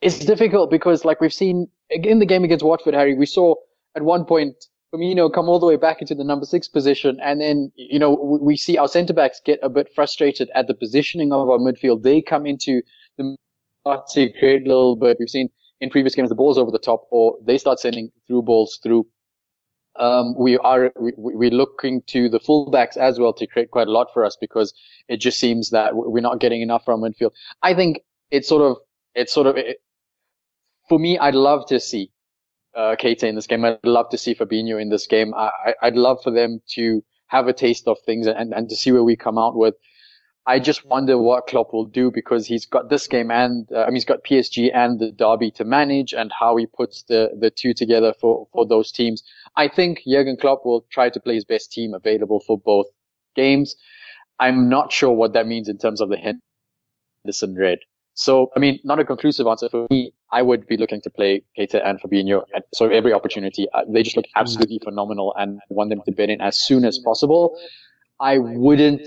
[0.00, 3.56] It's difficult because, like we've seen in the game against Watford, Hari, we saw
[3.94, 4.54] at one point
[4.90, 8.14] Firmino come all the way back into the number six position, and then you know
[8.40, 12.02] we see our centre backs get a bit frustrated at the positioning of our midfield.
[12.02, 12.80] They come into
[13.18, 13.36] the
[13.84, 15.18] to create a little bit.
[15.20, 15.50] We've seen
[15.80, 19.06] in previous games the balls over the top, or they start sending through balls through
[19.96, 23.90] um, we are we, we're looking to the fullbacks as well to create quite a
[23.90, 24.72] lot for us because
[25.08, 27.32] it just seems that we're not getting enough from midfield.
[27.62, 28.00] I think
[28.30, 28.78] it's sort of
[29.14, 29.78] it's sort of it,
[30.88, 31.18] for me.
[31.18, 32.10] I'd love to see
[32.76, 33.64] uh, Keita in this game.
[33.64, 35.34] I'd love to see Fabinho in this game.
[35.34, 38.92] I, I'd love for them to have a taste of things and, and to see
[38.92, 39.74] where we come out with.
[40.46, 43.86] I just wonder what Klopp will do because he's got this game and uh, I
[43.86, 47.50] mean he's got PSG and the derby to manage and how he puts the the
[47.50, 49.22] two together for for those teams.
[49.56, 52.86] I think Jurgen Klopp will try to play his best team available for both
[53.36, 53.76] games.
[54.38, 57.78] I'm not sure what that means in terms of the Henderson red.
[58.14, 60.12] So, I mean, not a conclusive answer for me.
[60.32, 62.42] I would be looking to play Keita and Fabinho.
[62.74, 66.40] So every opportunity, uh, they just look absolutely phenomenal and want them to bed in
[66.40, 67.58] as soon as possible.
[68.20, 69.06] I wouldn't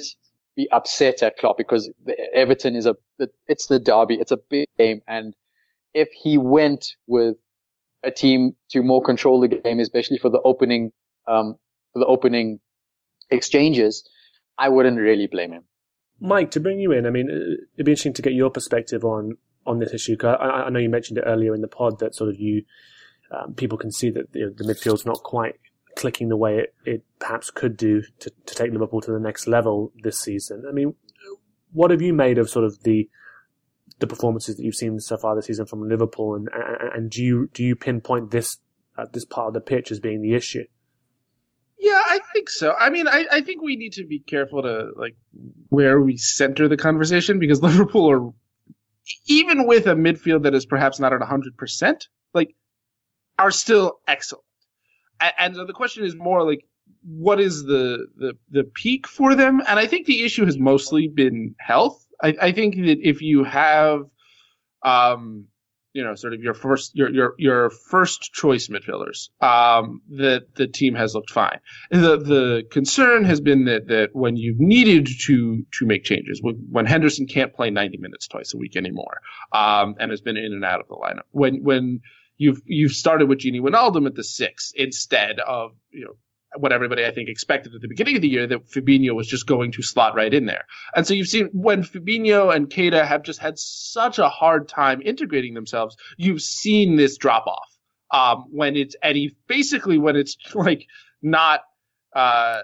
[0.55, 1.91] be upset at Klopp because
[2.33, 2.95] Everton is a,
[3.47, 4.15] it's the derby.
[4.15, 5.01] It's a big game.
[5.07, 5.33] And
[5.93, 7.35] if he went with
[8.03, 10.91] a team to more control the game, especially for the opening,
[11.27, 11.55] um,
[11.93, 12.59] for the opening
[13.29, 14.07] exchanges,
[14.57, 15.63] I wouldn't really blame him.
[16.19, 19.37] Mike, to bring you in, I mean, it'd be interesting to get your perspective on
[19.65, 20.17] on this issue.
[20.23, 22.63] I, I know you mentioned it earlier in the pod that sort of you
[23.31, 25.55] um, people can see that you know, the midfield's not quite
[25.95, 29.47] clicking the way it, it perhaps could do to, to take Liverpool to the next
[29.47, 30.63] level this season.
[30.67, 30.95] I mean,
[31.71, 33.09] what have you made of sort of the
[33.99, 36.49] the performances that you've seen so far this season from Liverpool, and
[36.93, 38.57] and, do you do you pinpoint this
[38.97, 40.63] uh, this part of the pitch as being the issue?
[41.77, 42.73] Yeah, I think so.
[42.79, 45.15] I mean, I, I think we need to be careful to like
[45.69, 48.31] where we center the conversation because Liverpool are
[49.27, 52.55] even with a midfield that is perhaps not at hundred percent, like
[53.37, 54.45] are still excellent.
[55.19, 56.65] And, so the question is more like
[57.03, 59.61] what is the, the the peak for them?
[59.67, 62.05] And I think the issue has mostly been health.
[62.21, 64.03] I, I think that if you have,
[64.83, 65.45] um,
[65.93, 70.67] you know, sort of your first your your your first choice midfielders, um, that the
[70.67, 71.59] team has looked fine.
[71.91, 76.55] The the concern has been that that when you've needed to to make changes, when,
[76.71, 79.19] when Henderson can't play 90 minutes twice a week anymore,
[79.51, 82.01] um, and has been in and out of the lineup, when when
[82.43, 86.13] you've you've started with Gini Wijnaldum at the six instead of you know
[86.55, 89.47] what everybody I think expected at the beginning of the year that Fabinho was just
[89.47, 90.65] going to slot right in there.
[90.95, 95.01] And so you've seen when Fabinho and Keita have just had such a hard time
[95.01, 97.69] integrating themselves, you've seen this drop off.
[98.11, 100.85] Um, when it's Eddie, basically when it's like
[101.23, 101.61] not
[102.15, 102.61] uh,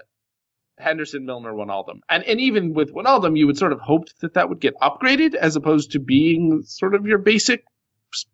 [0.78, 4.48] Henderson, Milner, Wijnaldum, and and even with Wijnaldum, you would sort of hoped that that
[4.48, 7.64] would get upgraded as opposed to being sort of your basic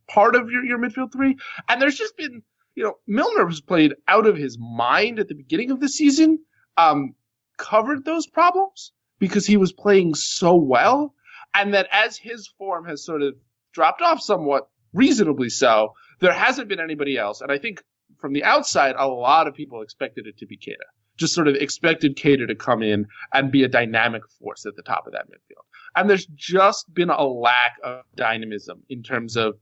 [0.08, 1.36] part of your your midfield three.
[1.68, 2.42] And there's just been
[2.76, 6.38] you know, Milner was played out of his mind at the beginning of the season,
[6.76, 7.14] um,
[7.56, 11.14] covered those problems because he was playing so well.
[11.54, 13.34] And that as his form has sort of
[13.72, 17.40] dropped off somewhat, reasonably so, there hasn't been anybody else.
[17.40, 17.82] And I think
[18.18, 20.84] from the outside, a lot of people expected it to be Keita.
[21.16, 24.82] Just sort of expected Keita to come in and be a dynamic force at the
[24.82, 25.64] top of that midfield.
[25.94, 29.54] And there's just been a lack of dynamism in terms of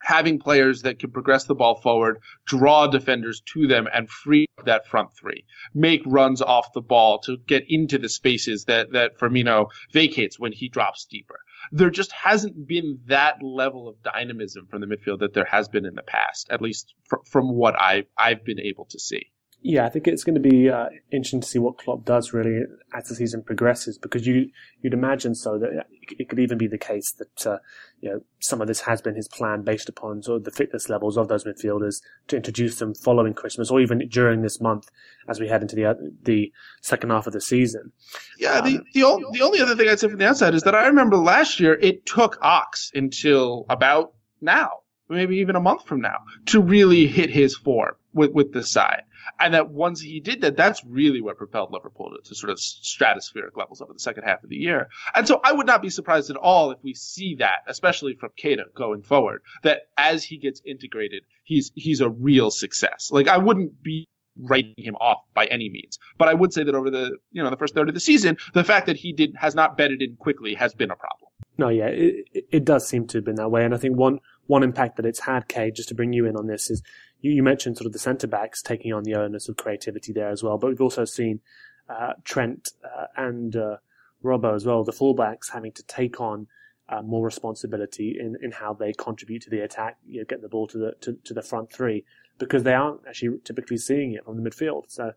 [0.00, 4.86] having players that can progress the ball forward, draw defenders to them, and free that
[4.86, 5.44] front three,
[5.74, 10.52] make runs off the ball to get into the spaces that that Firmino vacates when
[10.52, 11.38] he drops deeper.
[11.72, 15.84] There just hasn't been that level of dynamism from the midfield that there has been
[15.84, 19.30] in the past, at least fr- from what I I've been able to see.
[19.62, 22.62] Yeah, I think it's going to be uh, interesting to see what Klopp does really
[22.94, 24.48] as the season progresses, because you
[24.80, 25.86] you'd imagine so that
[26.18, 27.58] it could even be the case that uh,
[28.00, 30.88] you know some of this has been his plan based upon sort of the fitness
[30.88, 34.88] levels of those midfielders to introduce them following Christmas or even during this month
[35.28, 36.50] as we head into the uh, the
[36.80, 37.92] second half of the season.
[38.38, 40.62] Yeah, the um, the, o- the only other thing I'd say from the outside is
[40.62, 44.70] that I remember last year it took Ox until about now,
[45.10, 49.02] maybe even a month from now, to really hit his form with with the side.
[49.38, 52.58] And that once he did that, that's really what propelled Liverpool to, to, sort of
[52.58, 54.88] stratospheric levels over the second half of the year.
[55.14, 58.30] And so I would not be surprised at all if we see that, especially from
[58.38, 63.10] Keita going forward, that as he gets integrated, he's he's a real success.
[63.12, 65.98] Like I wouldn't be writing him off by any means.
[66.18, 68.36] But I would say that over the you know the first third of the season,
[68.54, 71.30] the fact that he did has not bedded in quickly has been a problem.
[71.58, 74.20] No, yeah, it, it does seem to have been that way, and I think one
[74.46, 76.82] one impact that it's had, Kay, just to bring you in on this, is
[77.20, 80.30] you, you mentioned sort of the centre backs taking on the onus of creativity there
[80.30, 81.40] as well, but we've also seen
[81.88, 83.76] uh, Trent uh, and uh,
[84.24, 86.46] Robbo as well, the fullbacks having to take on
[86.88, 90.48] uh, more responsibility in, in how they contribute to the attack, you know, getting the
[90.48, 92.04] ball to the to, to the front three
[92.38, 94.84] because they aren't actually typically seeing it from the midfield.
[94.88, 95.12] So,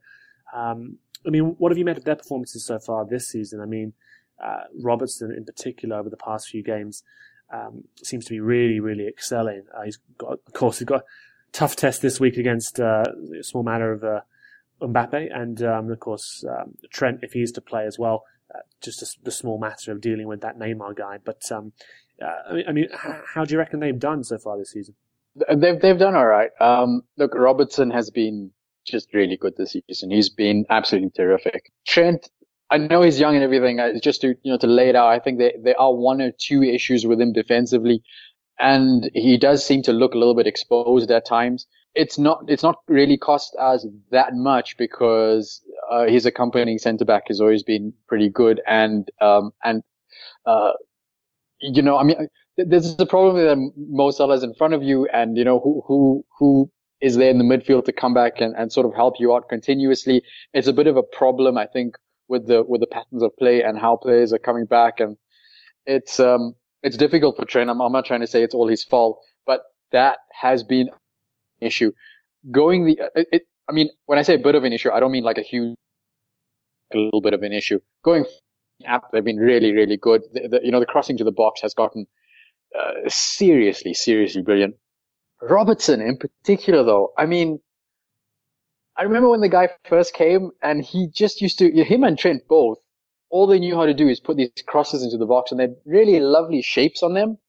[0.54, 3.60] um, I mean, what have you made of their performances so far this season?
[3.60, 3.94] I mean,
[4.44, 7.04] uh, Robertson in particular over the past few games
[7.52, 9.64] um, seems to be really, really excelling.
[9.76, 11.04] Uh, he's got, of course, he's got
[11.54, 13.06] tough test this week against uh,
[13.40, 14.22] a small matter of uh,
[14.82, 18.26] Mbappe, and um, of course um, Trent if he's to play as well.
[18.54, 21.18] Uh, just a, the small matter of dealing with that Neymar guy.
[21.24, 21.72] But um,
[22.22, 24.72] uh, I mean, I mean how, how, do you reckon they've done so far this
[24.72, 24.96] season?
[25.36, 26.50] They've they've done all right.
[26.60, 28.52] Um, look, Robertson has been
[28.86, 30.12] just really good this season.
[30.12, 31.72] He's been absolutely terrific.
[31.88, 32.30] Trent,
[32.70, 33.80] I know he's young and everything.
[34.02, 36.32] Just to you know to lay it out, I think there there are one or
[36.32, 38.04] two issues with him defensively
[38.60, 41.68] and he does seem to look a little bit exposed at times.
[41.96, 47.28] It's not it's not really cost us that much because uh, his accompanying centre back
[47.28, 49.84] has always been pretty good, and um, and
[50.46, 50.72] uh,
[51.60, 52.28] you know, I mean,
[52.58, 56.26] there's a problem that Mo Salah's in front of you, and you know who who
[56.40, 59.34] who is there in the midfield to come back and, and sort of help you
[59.36, 60.24] out continuously.
[60.54, 61.96] It's a bit of a problem, I think,
[62.28, 65.18] with the with the patterns of play and how players are coming back, and
[65.86, 67.70] it's um it's difficult for Trent.
[67.70, 69.62] I'm, I'm not trying to say it's all his fault, but
[69.92, 71.92] that has been an issue.
[72.52, 75.00] Going the, it, it, I mean, when I say a bit of an issue, I
[75.00, 75.76] don't mean like a huge,
[76.94, 77.80] a little bit of an issue.
[78.04, 78.26] Going
[78.88, 80.24] up, they've been really, really good.
[80.34, 82.06] The, the, you know, the crossing to the box has gotten
[82.78, 84.76] uh, seriously, seriously brilliant.
[85.42, 87.60] Robertson in particular, though, I mean,
[88.98, 92.48] I remember when the guy first came and he just used to, him and Trent
[92.48, 92.78] both
[93.34, 95.64] all they knew how to do is put these crosses into the box and they
[95.64, 97.40] had really lovely shapes on them.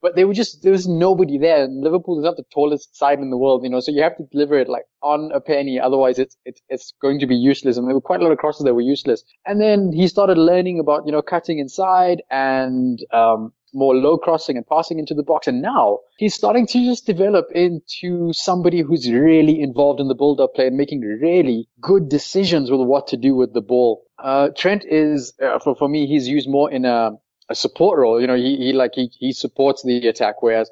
[0.00, 1.64] But they were just, there was nobody there.
[1.64, 4.16] And Liverpool is not the tallest side in the world, you know, so you have
[4.18, 5.80] to deliver it like on a penny.
[5.80, 7.76] Otherwise it's, it's, it's going to be useless.
[7.76, 9.24] And there were quite a lot of crosses that were useless.
[9.44, 14.56] And then he started learning about, you know, cutting inside and, um, more low crossing
[14.56, 15.46] and passing into the box.
[15.46, 20.40] And now he's starting to just develop into somebody who's really involved in the build
[20.40, 24.04] up play and making really good decisions with what to do with the ball.
[24.22, 27.12] Uh, Trent is, uh, for, for me, he's used more in a,
[27.48, 28.20] a support role.
[28.20, 30.70] You know, he, he like, he, he supports the attack, whereas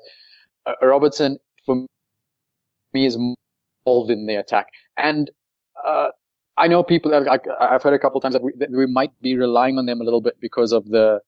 [0.67, 1.87] uh, Robertson for
[2.93, 5.31] me is involved in the attack, and
[5.87, 6.09] uh,
[6.57, 7.15] I know people.
[7.15, 10.05] I've heard a couple times that we, that we might be relying on them a
[10.05, 11.21] little bit because of the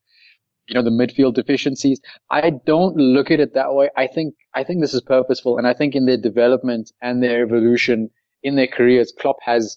[0.69, 2.01] you know, the midfield deficiencies.
[2.31, 3.91] I don't look at it that way.
[3.97, 5.59] I think, I think this is purposeful.
[5.59, 8.11] And I think in their development and their evolution
[8.43, 9.77] in their careers, Klopp has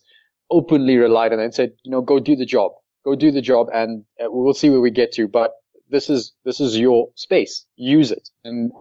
[0.51, 2.71] openly relied on it and said, you know, go do the job,
[3.03, 5.27] go do the job and uh, we'll see where we get to.
[5.27, 5.51] But
[5.89, 7.65] this is, this is your space.
[7.75, 8.29] Use it.
[8.43, 8.71] And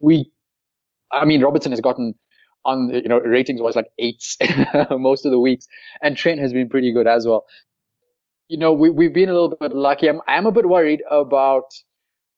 [0.00, 0.30] we,
[1.12, 2.14] I mean, Robertson has gotten
[2.64, 4.36] on, you know, ratings was like eights
[4.90, 5.66] most of the weeks
[6.02, 7.46] and Trent has been pretty good as well
[8.50, 10.08] you know, we, we've been a little bit lucky.
[10.08, 11.72] I'm, I'm a bit worried about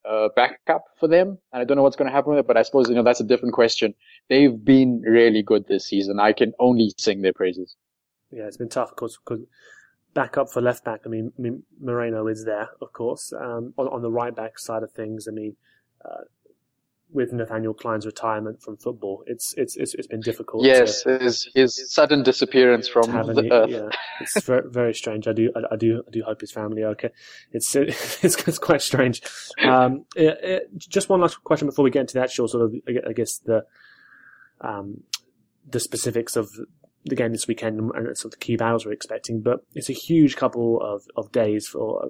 [0.08, 1.38] uh, backup for them.
[1.52, 3.02] And I don't know what's going to happen with it, but I suppose, you know,
[3.02, 3.94] that's a different question.
[4.28, 6.20] They've been really good this season.
[6.20, 7.76] I can only sing their praises.
[8.30, 9.46] Yeah, it's been tough, of course, because
[10.12, 13.32] backup for left back, I mean, I mean Moreno is there, of course.
[13.32, 15.56] Um, on, on the right back side of things, I mean,
[16.04, 16.24] uh,
[17.12, 19.22] with Nathaniel Clyne's retirement from football.
[19.26, 20.64] It's it's it's, it's been difficult.
[20.64, 23.70] Yes, to, his his sudden disappearance from the earth.
[23.70, 23.88] Yeah,
[24.20, 25.28] it's very, very strange.
[25.28, 27.10] I do I, I, do I do hope his family are okay.
[27.52, 29.22] It's it's, it's quite strange.
[29.62, 32.74] Um, it, it, just one last question before we get into the actual sort of
[33.08, 33.64] I guess the
[34.60, 35.02] um
[35.68, 36.48] the specifics of
[37.04, 39.40] the game this weekend and sort of the key battles we're expecting.
[39.42, 42.08] But it's a huge couple of, of days for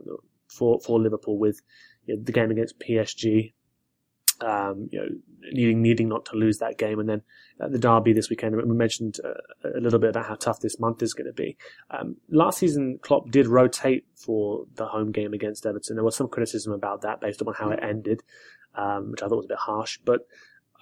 [0.49, 1.61] for for Liverpool with
[2.07, 3.53] you know, the game against PSG
[4.41, 5.07] um, you know,
[5.53, 7.23] needing needing not to lose that game, and then
[7.59, 8.57] the derby this weekend.
[8.57, 11.57] We mentioned uh, a little bit about how tough this month is going to be.
[11.91, 15.97] Um, last season, Klopp did rotate for the home game against Everton.
[15.97, 18.23] There was some criticism about that based on how it ended,
[18.75, 19.99] um, which I thought was a bit harsh.
[20.05, 20.21] But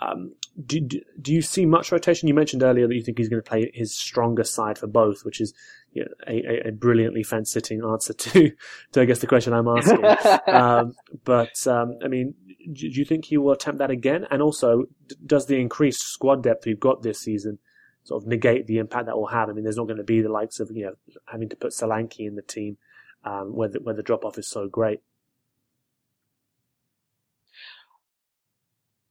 [0.01, 0.35] um,
[0.65, 2.29] do, do you see much rotation?
[2.29, 5.25] You mentioned earlier that you think he's going to play his stronger side for both,
[5.25, 5.53] which is
[5.93, 8.53] you know, a, a, brilliantly fence sitting answer to,
[8.93, 10.05] to I guess the question I'm asking.
[10.55, 10.95] um,
[11.25, 12.35] but um, I mean,
[12.73, 14.27] do you think he will attempt that again?
[14.31, 14.85] And also,
[15.25, 17.59] does the increased squad depth we've got this season
[18.05, 19.49] sort of negate the impact that will have?
[19.49, 20.95] I mean, there's not going to be the likes of you know
[21.27, 22.77] having to put Solanke in the team
[23.25, 25.01] um, where the, where the drop off is so great.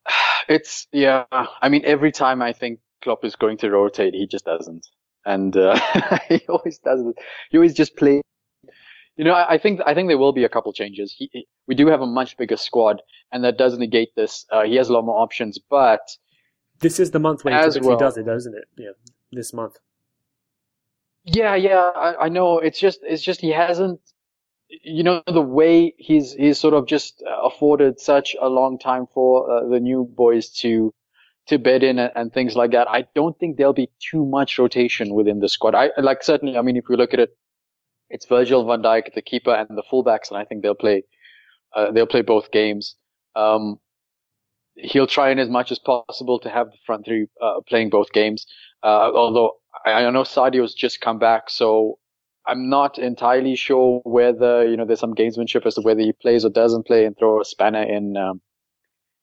[0.47, 1.26] It's yeah.
[1.32, 4.88] I mean, every time I think Klopp is going to rotate, he just doesn't,
[5.24, 5.80] and uh,
[6.28, 7.16] he always doesn't.
[7.52, 8.24] He always just plays.
[9.20, 11.13] You know, I, I, think I think there will be a couple changes.
[11.13, 13.01] He, he, we do have a much bigger squad,
[13.34, 14.45] and that does negate this.
[14.49, 15.99] Uh, he has a lot more options, but
[16.80, 18.63] this is the month when he well, does it, doesn't it?
[18.78, 18.91] Yeah,
[19.34, 19.76] this month.
[21.26, 22.59] Yeah, yeah, I, I know.
[22.59, 23.99] It's just, it's just he hasn't
[24.70, 29.51] you know the way he's he's sort of just afforded such a long time for
[29.51, 30.93] uh, the new boys to
[31.47, 32.88] to bed in and, and, things like that.
[32.88, 35.76] I don't think there'll be too much rotation within the squad.
[35.76, 36.57] I like certainly.
[36.57, 37.36] I mean, if we look at it,
[38.10, 41.03] it's Virgil van Dijk, the keeper, and the fullbacks, and I think they'll play
[41.76, 42.95] uh, they'll play both games.
[43.36, 43.80] Um,
[44.76, 48.12] he'll try in as much as possible to have the front three uh, playing both
[48.12, 48.45] games.
[48.84, 51.99] Uh, although I, I know Sadio's just come back, so
[52.47, 56.45] I'm not entirely sure whether you know there's some gamesmanship as to whether he plays
[56.45, 58.41] or doesn't play and throw a spanner in um,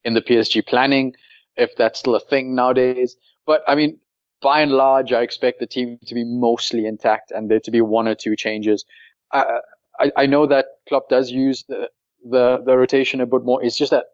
[0.05, 1.14] in the PSG planning,
[1.57, 3.16] if that's still a thing nowadays.
[3.47, 3.99] But I mean,
[4.41, 7.80] by and large, I expect the team to be mostly intact and there to be
[7.80, 8.84] one or two changes.
[9.32, 9.61] I,
[9.99, 11.89] I, I know that Klopp does use the,
[12.28, 13.62] the the rotation a bit more.
[13.62, 14.05] It's just that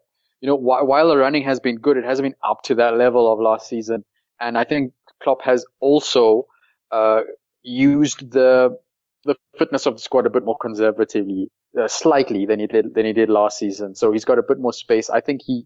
[0.41, 2.97] you know while, while the running has been good, it hasn't been up to that
[2.97, 4.05] level of last season.
[4.39, 6.47] And I think Klopp has also
[6.91, 7.21] uh,
[7.63, 8.77] used the
[9.25, 11.49] the fitness of the squad a bit more conservatively,
[11.79, 13.95] uh, slightly than he did than he did last season.
[13.95, 15.09] So he's got a bit more space.
[15.09, 15.65] I think he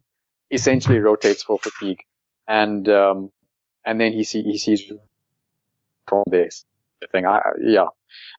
[0.51, 1.99] essentially rotates for fatigue,
[2.47, 3.31] and um,
[3.87, 4.83] and then he see he sees
[6.07, 6.65] from this
[7.11, 7.25] thing.
[7.25, 7.87] I, yeah,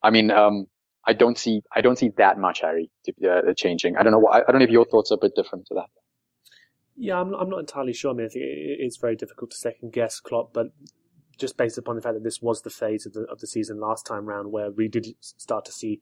[0.03, 0.67] I mean, um,
[1.05, 2.91] I don't see I don't see that much Hari
[3.29, 3.97] uh, changing.
[3.97, 4.27] I don't know.
[4.27, 5.89] I, I don't know if your thoughts are a bit different to that.
[6.97, 8.11] Yeah, I'm, I'm not entirely sure.
[8.11, 10.67] I mean, I think it's very difficult to second guess Klopp, but
[11.39, 13.81] just based upon the fact that this was the phase of the, of the season
[13.81, 16.01] last time round where we did start to see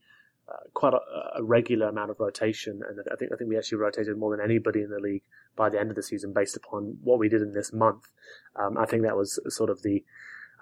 [0.74, 1.00] quite a,
[1.38, 4.44] a, regular amount of rotation, and I think I think we actually rotated more than
[4.44, 5.22] anybody in the league
[5.56, 8.12] by the end of the season, based upon what we did in this month.
[8.54, 10.04] Um, I think that was sort of the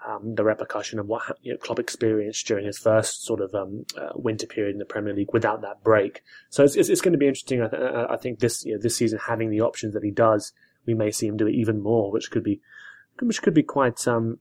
[0.07, 3.85] um, the repercussion of what you know, Klopp experienced during his first sort of um,
[3.97, 6.21] uh, winter period in the Premier League without that break.
[6.49, 7.61] So it's, it's, it's going to be interesting.
[7.61, 10.53] I, th- I think this you know, this season having the options that he does,
[10.85, 12.61] we may see him do it even more, which could be
[13.21, 14.39] which could be quite um,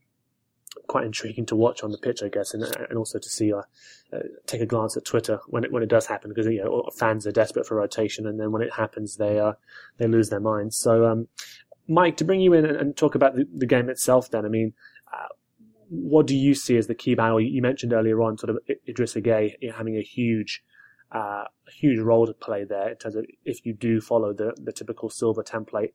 [0.86, 3.62] quite intriguing to watch on the pitch, I guess, and and also to see uh,
[4.12, 6.88] uh, take a glance at Twitter when it when it does happen because you know
[6.96, 9.52] fans are desperate for rotation, and then when it happens, they uh,
[9.98, 10.76] they lose their minds.
[10.76, 11.28] So, um,
[11.88, 14.48] Mike, to bring you in and, and talk about the, the, game itself, then I
[14.48, 14.74] mean.
[15.12, 15.28] Uh,
[15.90, 17.38] what do you see as the key battle?
[17.38, 18.58] You mentioned earlier on, sort of
[18.88, 20.64] Idrissa Gueye having a huge,
[21.12, 24.72] uh, huge role to play there in terms of if you do follow the the
[24.72, 25.92] typical Silva template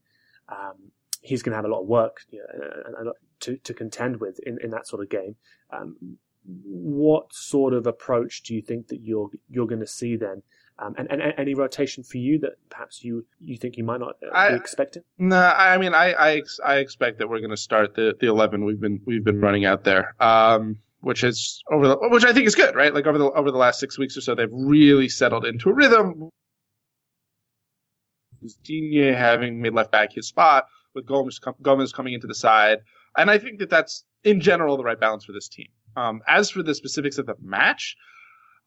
[0.47, 4.39] um, he's going to have a lot of work you know, to, to contend with
[4.45, 5.35] in, in that sort of game.
[5.71, 10.41] Um, what sort of approach do you think that you're you're going to see then?
[10.81, 13.99] Um, and, and, and, any rotation for you that perhaps you, you think you might
[13.99, 15.03] not uh, I, be expecting?
[15.17, 18.63] No, I mean I, I, I expect that we're going to start the, the eleven
[18.63, 22.47] we've been we've been running out there, um, which is over the, which I think
[22.47, 22.93] is good, right?
[22.93, 25.73] Like over the over the last six weeks or so, they've really settled into a
[25.73, 26.29] rhythm.
[28.63, 30.65] Digne having made left back his spot
[30.95, 32.79] with Gomez Gomez coming into the side,
[33.19, 35.67] and I think that that's in general the right balance for this team.
[35.95, 37.97] Um, as for the specifics of the match,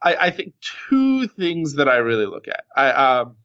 [0.02, 0.54] I, I, think
[0.88, 2.64] two things that I really look at.
[2.76, 3.36] I, um,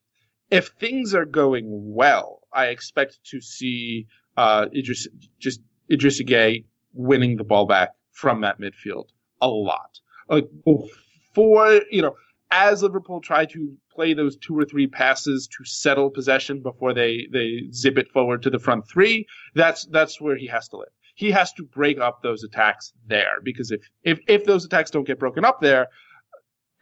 [0.49, 5.07] if things are going well, I expect to see uh, Idris,
[5.39, 9.05] just Idrissa Gueye winning the ball back from that midfield
[9.41, 9.99] a lot.
[10.27, 12.15] Like before, you know,
[12.49, 17.27] as Liverpool try to play those two or three passes to settle possession before they
[17.31, 20.89] they zip it forward to the front three, that's that's where he has to live
[21.17, 25.07] he has to break up those attacks there because if if if those attacks don't
[25.07, 25.87] get broken up there,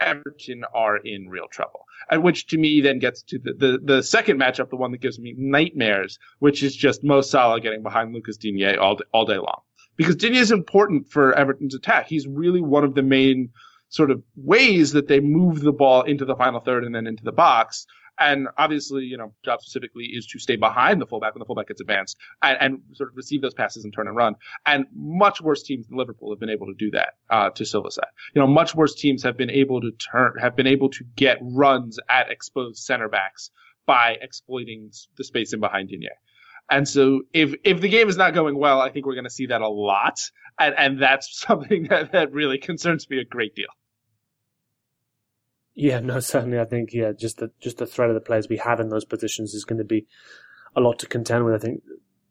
[0.02, 1.86] Everton are in real trouble.
[2.12, 5.00] And which to me then gets to the, the, the second matchup, the one that
[5.00, 9.38] gives me nightmares, which is just Mo Salah getting behind Lucas Digne all, all day
[9.38, 9.62] long.
[9.96, 12.08] Because Digne is important for Everton's attack.
[12.08, 13.52] He's really one of the main
[13.88, 17.24] sort of ways that they move the ball into the final third and then into
[17.24, 17.88] the box.
[18.20, 21.68] And obviously, you know, job specifically is to stay behind the fullback when the fullback
[21.68, 24.36] gets advanced and, and sort of receive those passes and turn and run.
[24.66, 27.90] And much worse teams than Liverpool have been able to do that uh, to Silva
[28.34, 31.40] You know, much worse teams have been able to turn, have been able to get
[31.42, 33.52] runs at exposed center backs
[33.86, 36.10] by exploiting the space in behind Digne.
[36.70, 39.30] And so if if the game is not going well, I think we're going to
[39.30, 40.20] see that a lot,
[40.60, 43.68] and and that's something that that really concerns me a great deal.
[45.76, 46.60] Yeah, no, certainly.
[46.60, 49.06] I think yeah, just the just the threat of the players we have in those
[49.06, 50.08] positions is going to be
[50.76, 51.54] a lot to contend with.
[51.54, 51.84] I think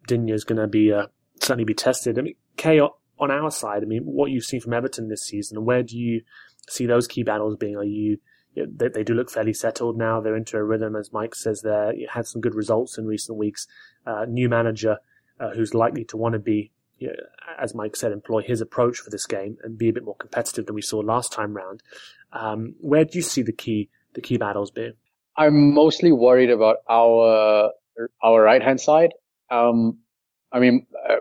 [0.09, 1.07] Digne is going to be uh,
[1.41, 2.19] certainly be tested.
[2.19, 3.83] I mean, Kay on our side.
[3.83, 6.23] I mean, what you've seen from Everton this season, where do you
[6.69, 7.77] see those key battles being?
[7.77, 8.19] Are you
[8.57, 10.21] they, they, do look fairly settled now.
[10.21, 11.63] They're into a rhythm, as Mike says.
[11.63, 13.67] There, you had some good results in recent weeks.
[14.07, 14.99] Uh, new manager
[15.41, 17.15] uh, who's likely to want to be you know,
[17.61, 20.67] as Mike said, employ his approach for this game and be a bit more competitive
[20.67, 21.83] than we saw last time round.
[22.33, 24.95] Um, where do you see the key the key battles being?
[25.37, 27.73] I'm mostly worried about our
[28.23, 29.13] our right hand side.
[29.51, 29.99] Um,
[30.53, 31.17] I mean, uh,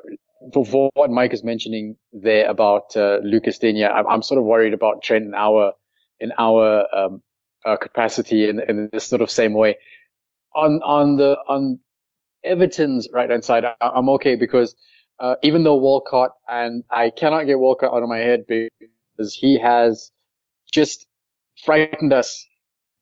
[0.54, 4.74] for, what Mike is mentioning there about uh, Lucas Digne, I'm, I'm, sort of worried
[4.74, 5.74] about Trent in our
[6.20, 7.22] in our um,
[7.66, 9.78] uh, capacity in, in this sort of same way.
[10.56, 11.80] On on the on
[12.44, 14.76] Everton's right hand side, I, I'm okay because
[15.20, 19.60] uh, even though Walcott, and I cannot get Walcott out of my head because he
[19.60, 20.12] has
[20.72, 21.06] just
[21.64, 22.46] frightened us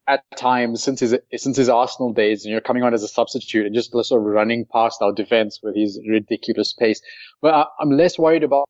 [0.08, 3.66] at times since his since his Arsenal days, and you're coming on as a substitute
[3.66, 7.02] and just sort of running past our defense with his ridiculous pace.
[7.42, 8.68] But I, am less worried about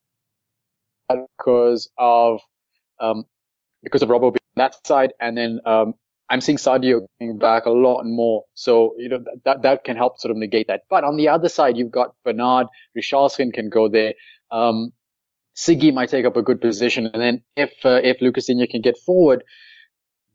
[1.09, 2.41] because of
[2.99, 3.25] um,
[3.83, 5.93] because of Robbo being that side, and then um,
[6.31, 8.45] I'm seeing Sadio coming back a lot more.
[8.53, 10.83] So, you know, that, that can help sort of negate that.
[10.89, 12.67] But on the other side, you've got Bernard,
[12.97, 14.13] Richarlison can go there.
[14.49, 14.93] Um,
[15.57, 17.07] Siggy might take up a good position.
[17.07, 19.43] And then if, uh, if Lucas Digne can get forward,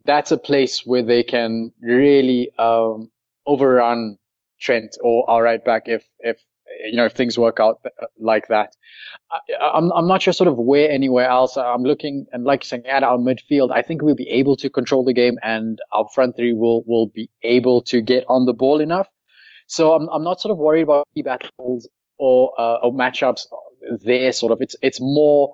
[0.04, 3.10] that's a place where they can really, um,
[3.46, 4.18] overrun
[4.60, 6.36] Trent or our right back if, if,
[6.84, 7.84] you know, if things work out
[8.18, 8.74] like that.
[9.30, 11.56] I, am I'm not sure sort of where anywhere else.
[11.56, 15.04] I'm looking and like saying at our midfield, I think we'll be able to control
[15.04, 18.80] the game and our front three will, will be able to get on the ball
[18.80, 19.08] enough.
[19.66, 21.88] So I'm, I'm not sort of worried about key battles
[22.18, 23.46] or, uh, or matchups
[24.02, 24.60] there sort of.
[24.60, 25.52] It's, it's more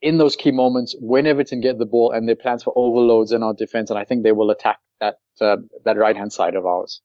[0.00, 3.42] in those key moments when Everton get the ball and their plans for overloads in
[3.42, 3.90] our defense.
[3.90, 7.00] And I think they will attack that, uh, that right hand side of ours.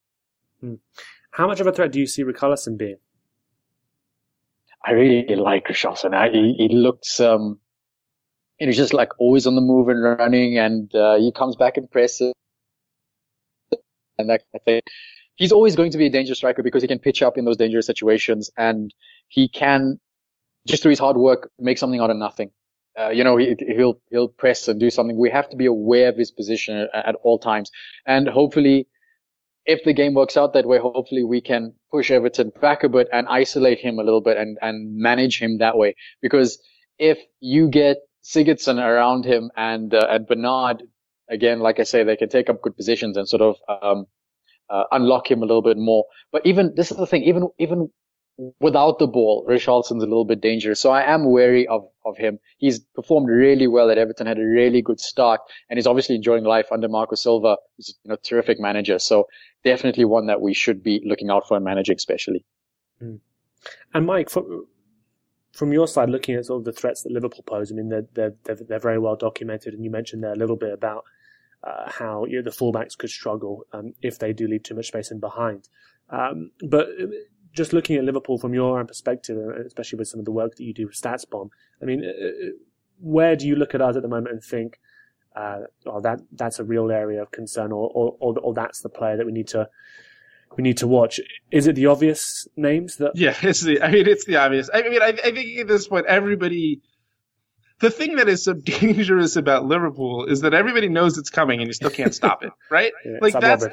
[0.62, 0.76] Hmm.
[1.32, 2.97] How much of a threat do you see Richarlison being?
[4.88, 6.14] I really like Richarlison.
[6.14, 7.60] I, he, he looks, um,
[8.58, 11.78] you know, just like always on the move and running, and uh, he comes back
[11.78, 12.34] impressive.
[14.18, 14.86] And that I think
[15.36, 17.58] he's always going to be a dangerous striker because he can pitch up in those
[17.58, 18.94] dangerous situations, and
[19.28, 20.00] he can
[20.66, 22.52] just through his hard work make something out of nothing.
[22.98, 25.18] Uh, you know, he, will he'll press and do something.
[25.18, 27.72] We have to be aware of his position at all times,
[28.06, 28.88] and hopefully
[29.68, 33.07] if the game works out that way, hopefully we can push Everton back a bit
[33.11, 35.95] and isolate him a little bit and, and manage him that way.
[36.22, 36.57] Because
[36.97, 40.84] if you get Sigurdsson around him and, uh, and Bernard,
[41.30, 44.05] again, like I say, they can take up good positions and sort of, um,
[44.70, 46.05] uh, unlock him a little bit more.
[46.32, 47.89] But even, this is the thing, even, even
[48.59, 50.80] without the ball, Richarlison's a little bit dangerous.
[50.80, 52.39] So I am wary of, of him.
[52.57, 56.43] He's performed really well at Everton, had a really good start, and he's obviously enjoying
[56.43, 58.99] life under Marco Silva, who's you know terrific manager.
[58.99, 59.28] So
[59.72, 62.45] definitely one that we should be looking out for and managing, especially.
[63.01, 63.20] Mm.
[63.93, 64.68] And Mike, from
[65.53, 68.07] from your side, looking at sort of the threats that Liverpool pose, I mean, they're
[68.13, 71.03] they're they're, they're very well documented, and you mentioned there a little bit about
[71.63, 74.88] uh, how you know, the fullbacks could struggle um, if they do leave too much
[74.88, 75.68] space in behind.
[76.09, 77.07] Um, but uh,
[77.51, 80.55] just looking at Liverpool from your own perspective, uh, especially with some of the work
[80.55, 81.49] that you do with StatsBomb,
[81.82, 82.51] I mean, uh,
[82.99, 84.80] where do you look at us at the moment and think,
[85.38, 88.90] uh, oh, that that's a real area of concern, or, or, or, or that's the
[88.90, 89.70] player that we need to
[90.56, 91.20] we need to watch.
[91.52, 93.12] Is it the obvious names that?
[93.16, 93.82] Yeah, it's the.
[93.82, 94.70] I mean, it's the obvious.
[94.74, 96.82] I mean, I, I think at this point, everybody.
[97.80, 101.68] The thing that is so dangerous about Liverpool is that everybody knows it's coming and
[101.68, 102.92] you still can't stop it, right?
[103.06, 103.68] Yeah, like that's.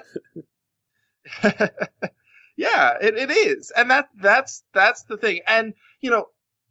[2.56, 6.26] Yeah, it, it is, and that that's that's the thing, and you know.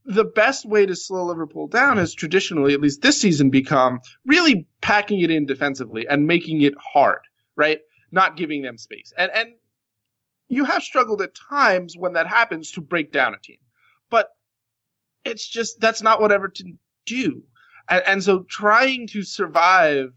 [0.06, 4.68] The best way to slow Liverpool down has traditionally, at least this season, become really
[4.82, 7.22] packing it in defensively and making it hard,
[7.56, 7.80] right?
[8.12, 9.14] Not giving them space.
[9.18, 9.49] And and
[10.49, 13.58] you have struggled at times when that happens to break down a team.
[14.10, 14.30] But
[15.24, 17.43] it's just that's not what Everton do.
[17.89, 20.10] And, and so trying to survive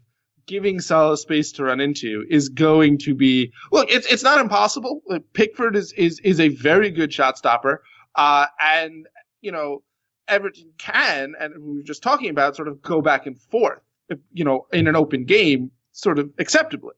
[0.45, 5.01] giving Salah space to run into is going to be look, it's it's not impossible.
[5.33, 7.83] Pickford is is is a very good shot stopper.
[8.15, 9.07] Uh and
[9.41, 9.83] you know,
[10.27, 13.81] Everton can, and we were just talking about, sort of go back and forth,
[14.33, 16.93] you know, in an open game, sort of acceptably.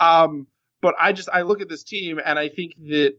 [0.00, 0.46] Um,
[0.80, 3.14] but I just I look at this team and I think that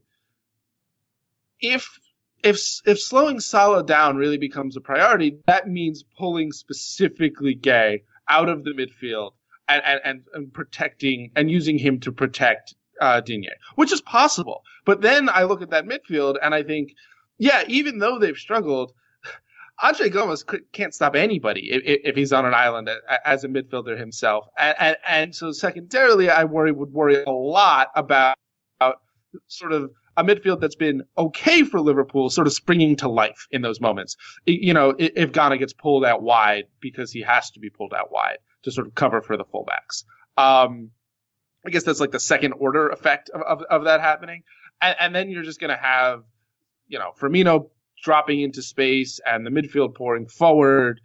[1.60, 2.00] if
[2.44, 8.50] if if slowing Salah down really becomes a priority, that means pulling specifically Gueye out
[8.50, 9.32] of the midfield
[9.68, 14.62] and and, and, and protecting and using him to protect uh, Digne, which is possible.
[14.86, 16.94] But then I look at that midfield and I think,
[17.38, 18.94] yeah, even though they've struggled,
[19.82, 22.90] Andre Gomes can't stop anybody if, if he's on an island
[23.26, 24.46] as a midfielder himself.
[24.58, 28.38] And, and, and so secondarily, I worry would worry a lot about,
[28.80, 29.02] about
[29.48, 33.62] sort of a midfield that's been okay for Liverpool, sort of springing to life in
[33.62, 34.16] those moments.
[34.46, 38.14] You know, if Gana gets pulled out wide because he has to be pulled out
[38.14, 40.06] wide to sort of cover for the fullbacks.
[40.38, 40.92] Um,
[41.66, 44.44] I guess that's like the second order effect of, of, of that happening.
[44.82, 46.24] And, and then you're just going to have,
[46.88, 47.70] you know, Firmino
[48.04, 51.02] dropping into space and the midfield pouring forward.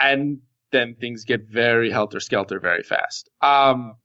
[0.00, 0.40] And
[0.72, 3.28] then things get very helter skelter very fast.
[3.40, 3.96] Um,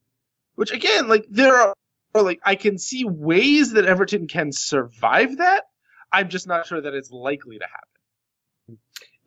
[0.55, 1.73] which again, like there are,
[2.13, 5.63] like I can see ways that Everton can survive that.
[6.11, 8.79] I'm just not sure that it's likely to happen.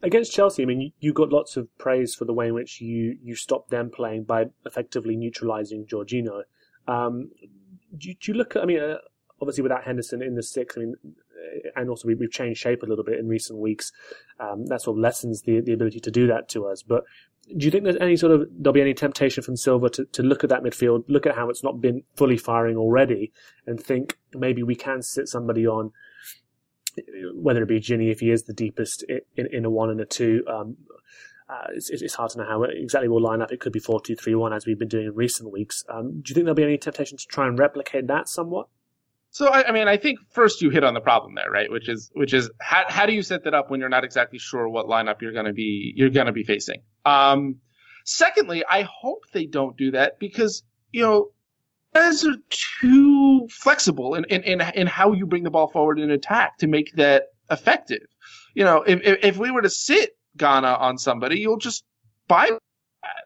[0.03, 3.19] Against Chelsea, I mean, you, got lots of praise for the way in which you,
[3.23, 6.43] you stopped them playing by effectively neutralising Jorginho.
[6.89, 7.31] Um,
[7.97, 8.97] do, do, you look at, I mean, uh,
[9.43, 10.95] obviously without Henderson in the six, I mean,
[11.77, 13.93] and also we, have changed shape a little bit in recent weeks.
[14.39, 16.83] Um, that sort of lessens the, the ability to do that to us.
[16.83, 17.05] But
[17.57, 20.23] do you think there's any sort of, there'll be any temptation from Silva to, to
[20.23, 23.33] look at that midfield, look at how it's not been fully firing already
[23.67, 25.93] and think maybe we can sit somebody on,
[27.35, 29.05] whether it be Gini if he is the deepest
[29.37, 30.77] in, in a one and a two, um,
[31.49, 33.51] uh, it's, it's, hard to know how exactly we'll line up.
[33.51, 35.83] It could be 4 2 3 1 as we've been doing in recent weeks.
[35.89, 38.69] Um, do you think there'll be any temptation to try and replicate that somewhat?
[39.33, 41.71] So I, I, mean, I think first you hit on the problem there, right?
[41.71, 44.39] Which is which is how how do you set that up when you're not exactly
[44.39, 46.83] sure what lineup you're gonna be you're gonna be facing?
[47.05, 47.57] Um,
[48.05, 51.31] secondly, I hope they don't do that because you know
[51.95, 52.37] guys are
[52.81, 56.67] too flexible in, in, in, in how you bring the ball forward in attack to
[56.67, 58.07] make that effective.
[58.55, 61.85] You know, if, if, if we were to sit Gana on somebody, you'll just
[62.29, 62.51] buy
[63.03, 63.25] that.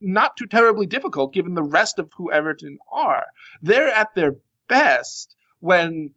[0.00, 3.24] Not too terribly difficult given the rest of who Everton are.
[3.60, 4.34] They're at their
[4.68, 6.10] best when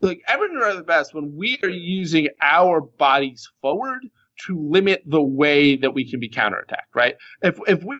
[0.00, 4.02] like Everton are the best when we are using our bodies forward
[4.46, 7.16] to limit the way that we can be counterattacked, right?
[7.42, 7.98] If if we're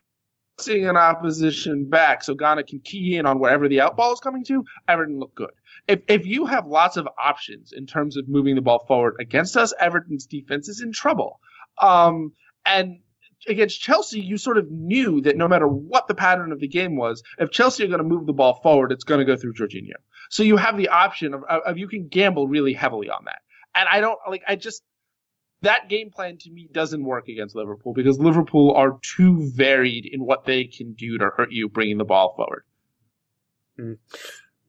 [0.59, 4.43] seeing an opposition back so Gana can key in on wherever the outball is coming
[4.45, 5.51] to, Everton look good.
[5.87, 9.57] If if you have lots of options in terms of moving the ball forward against
[9.57, 11.39] us, Everton's defense is in trouble.
[11.79, 12.33] Um,
[12.65, 12.99] and
[13.47, 16.95] against Chelsea, you sort of knew that no matter what the pattern of the game
[16.95, 19.53] was, if Chelsea are going to move the ball forward, it's going to go through
[19.53, 19.93] Jorginho.
[20.29, 23.39] So you have the option of, of you can gamble really heavily on that.
[23.75, 24.81] And I don't like, I just,
[25.61, 30.23] that game plan to me doesn't work against Liverpool because Liverpool are too varied in
[30.23, 32.63] what they can do to hurt you bringing the ball forward.
[33.79, 33.97] Mm.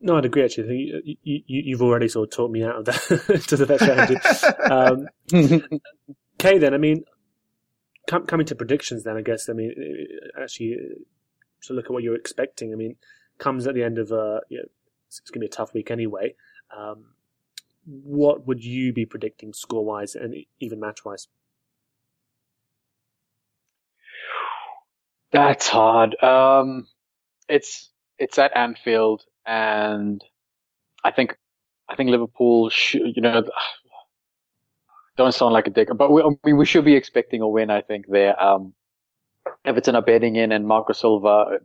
[0.00, 0.44] No, I'd agree.
[0.44, 4.44] Actually, you, you, have already sort of taught me out of that to the best
[4.70, 5.08] um,
[6.40, 6.72] okay, then.
[6.72, 7.04] I mean,
[8.08, 9.74] coming to predictions, then I guess I mean
[10.40, 10.76] actually
[11.62, 12.72] to look at what you're expecting.
[12.72, 12.96] I mean,
[13.38, 14.68] comes at the end of a you know,
[15.06, 16.34] it's going to be a tough week anyway.
[16.76, 17.14] Um,
[17.84, 21.28] what would you be predicting score wise and even match wise?
[25.30, 26.22] That's hard.
[26.22, 26.86] Um,
[27.48, 30.22] it's it's at Anfield, and
[31.04, 31.36] I think
[31.88, 33.44] I think Liverpool you know,
[35.18, 37.70] don't sound like a dick, but we, I mean, we should be expecting a win.
[37.70, 38.40] I think there.
[38.42, 38.74] Um,
[39.64, 41.58] Everton are betting in, and Marco Silva,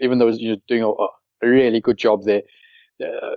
[0.00, 1.08] even though he's doing a, a
[1.42, 2.42] really good job there,
[3.02, 3.36] uh,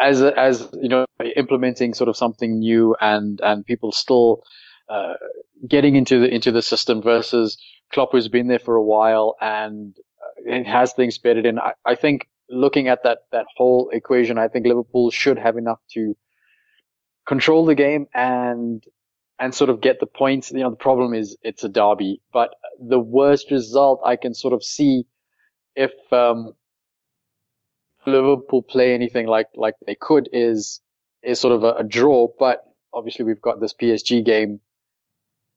[0.00, 1.06] as as you know,
[1.36, 4.42] implementing sort of something new and and people still
[4.88, 5.14] uh,
[5.68, 7.58] getting into the into the system versus
[7.92, 11.58] Klopp, who's been there for a while and, uh, and has things bedded in.
[11.58, 15.80] I, I think looking at that that whole equation, I think Liverpool should have enough
[15.94, 16.14] to
[17.28, 18.82] control the game and
[19.38, 20.50] and sort of get the points.
[20.50, 24.54] You know, the problem is it's a derby, but the worst result I can sort
[24.54, 25.04] of see
[25.76, 26.54] if um,
[28.06, 30.80] Liverpool play anything like like they could is
[31.22, 32.28] is sort of a, a draw.
[32.38, 34.60] But obviously we've got this PSG game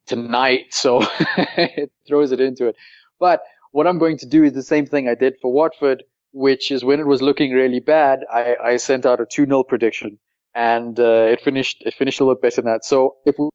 [0.06, 1.02] tonight, so
[1.58, 2.76] it throws it into it.
[3.20, 3.42] But
[3.72, 6.04] what I'm going to do is the same thing I did for Watford,
[6.34, 10.20] which is when it was looking really bad, I, I sent out a 2-0 prediction
[10.56, 12.86] and uh, it finished it finished a little better than that.
[12.86, 13.50] So if we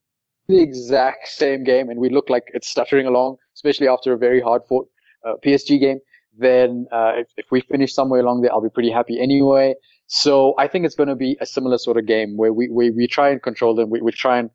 [0.48, 4.40] the exact same game and we look like it's stuttering along, especially after a very
[4.40, 4.89] hard fought
[5.27, 5.98] uh, PSG game,
[6.39, 9.74] then uh, if, if we finish somewhere along there, I'll be pretty happy anyway.
[10.06, 12.90] So I think it's going to be a similar sort of game where we, we,
[12.90, 13.90] we try and control them.
[13.90, 14.51] We, we try and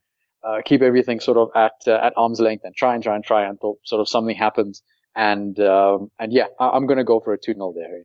[0.47, 3.23] uh, keep everything sort of at uh, at arm's length and try and try and
[3.23, 4.81] try until sort of something happens.
[5.15, 8.03] And um, and yeah, I, am going to go for a 2 0 there.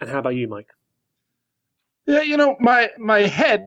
[0.00, 0.68] And how about you, Mike?
[2.10, 3.64] Yeah, you know, my my head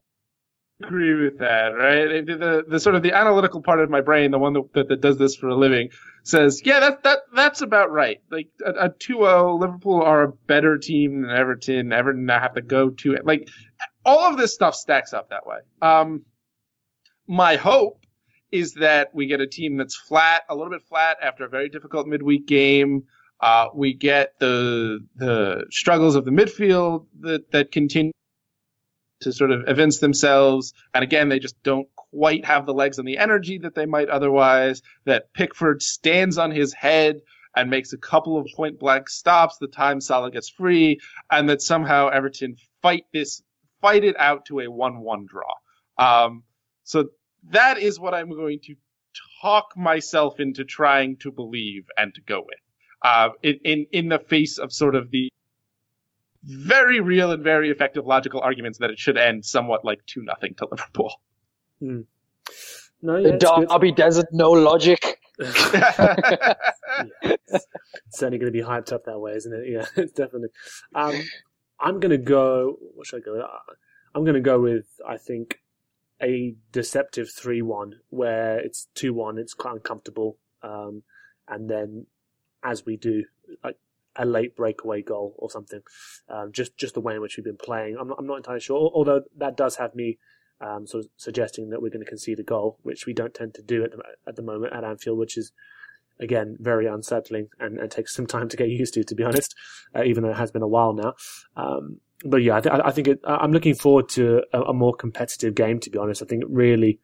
[0.84, 2.26] agree with that, right?
[2.26, 5.02] The, the, sort of the analytical part of my brain, the one that, that, that,
[5.02, 5.90] does this for a living,
[6.24, 8.22] says, yeah, that, that, that's about right.
[8.32, 11.94] Like a, a 2-0, Liverpool are a better team than Everton.
[11.94, 13.26] Everton have to go to it.
[13.26, 13.48] Like
[14.06, 15.60] all of this stuff stacks up that way.
[15.82, 16.24] Um,
[17.28, 18.06] my hope
[18.52, 21.70] is that we get a team that's flat, a little bit flat after a very
[21.70, 23.04] difficult midweek game.
[23.40, 28.14] Uh, we get the the struggles of the midfield that that continue
[29.22, 30.74] to sort of evince themselves.
[30.94, 34.10] And again, they just don't quite have the legs and the energy that they might
[34.10, 34.82] otherwise.
[35.06, 37.22] That Pickford stands on his head
[37.56, 41.00] and makes a couple of point blank stops the time Salah gets free,
[41.32, 43.44] and that somehow Everton fight this,
[43.82, 45.54] fight it out to a one-one draw.
[45.98, 46.44] Um,
[46.84, 47.10] so
[47.50, 48.76] that is what I'm going to
[49.42, 52.60] talk myself into trying to believe and to go with.
[53.04, 55.30] Uh, in, in, in the face of sort of the
[56.44, 60.54] very real and very effective logical arguments that it should end somewhat like two nothing
[60.56, 61.14] to Liverpool.
[61.82, 62.06] Mm.
[63.02, 65.20] No, yeah, the derby doesn't know logic.
[65.40, 66.54] yeah,
[67.22, 67.68] it's
[68.12, 69.70] certainly going to be hyped up that way, isn't it?
[69.70, 70.50] Yeah, it's definitely.
[70.96, 71.16] Um,
[71.80, 72.78] I'm going to go.
[72.96, 73.34] What should I go?
[73.34, 73.46] With?
[74.16, 74.86] I'm going to go with.
[75.08, 75.60] I think
[76.22, 79.38] a deceptive three-one, where it's two-one.
[79.38, 81.04] It's quite uncomfortable, um,
[81.48, 82.06] and then
[82.64, 83.26] as we do,
[83.64, 83.78] like
[84.16, 85.82] a late breakaway goal or something.
[86.30, 87.98] Um, just just the way in which we've been playing.
[88.00, 88.92] I'm not, I'm not entirely sure.
[88.94, 90.18] Although that does have me
[90.62, 93.54] um, sort of suggesting that we're going to concede a goal, which we don't tend
[93.56, 95.52] to do at the, at the moment at Anfield, which is
[96.20, 99.56] again very unsettling and, and takes some time to get used to, to be honest.
[99.96, 101.14] Uh, even though it has been a while now.
[101.56, 104.94] Um, but yeah, I, th- I think it, I'm looking forward to a, a more
[104.94, 105.80] competitive game.
[105.82, 107.00] To be honest, I think really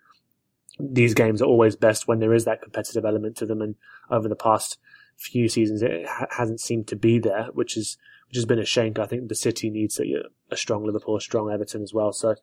[0.80, 3.62] these games are always best when there is that competitive element to them.
[3.62, 3.76] And
[4.10, 4.78] over the past
[5.20, 7.98] few seasons it ha- hasn't seemed to be there, which is
[8.28, 8.94] which has been a shame.
[9.00, 10.04] I think the City needs a,
[10.52, 12.14] a strong Liverpool, a strong Everton as well.
[12.14, 12.36] So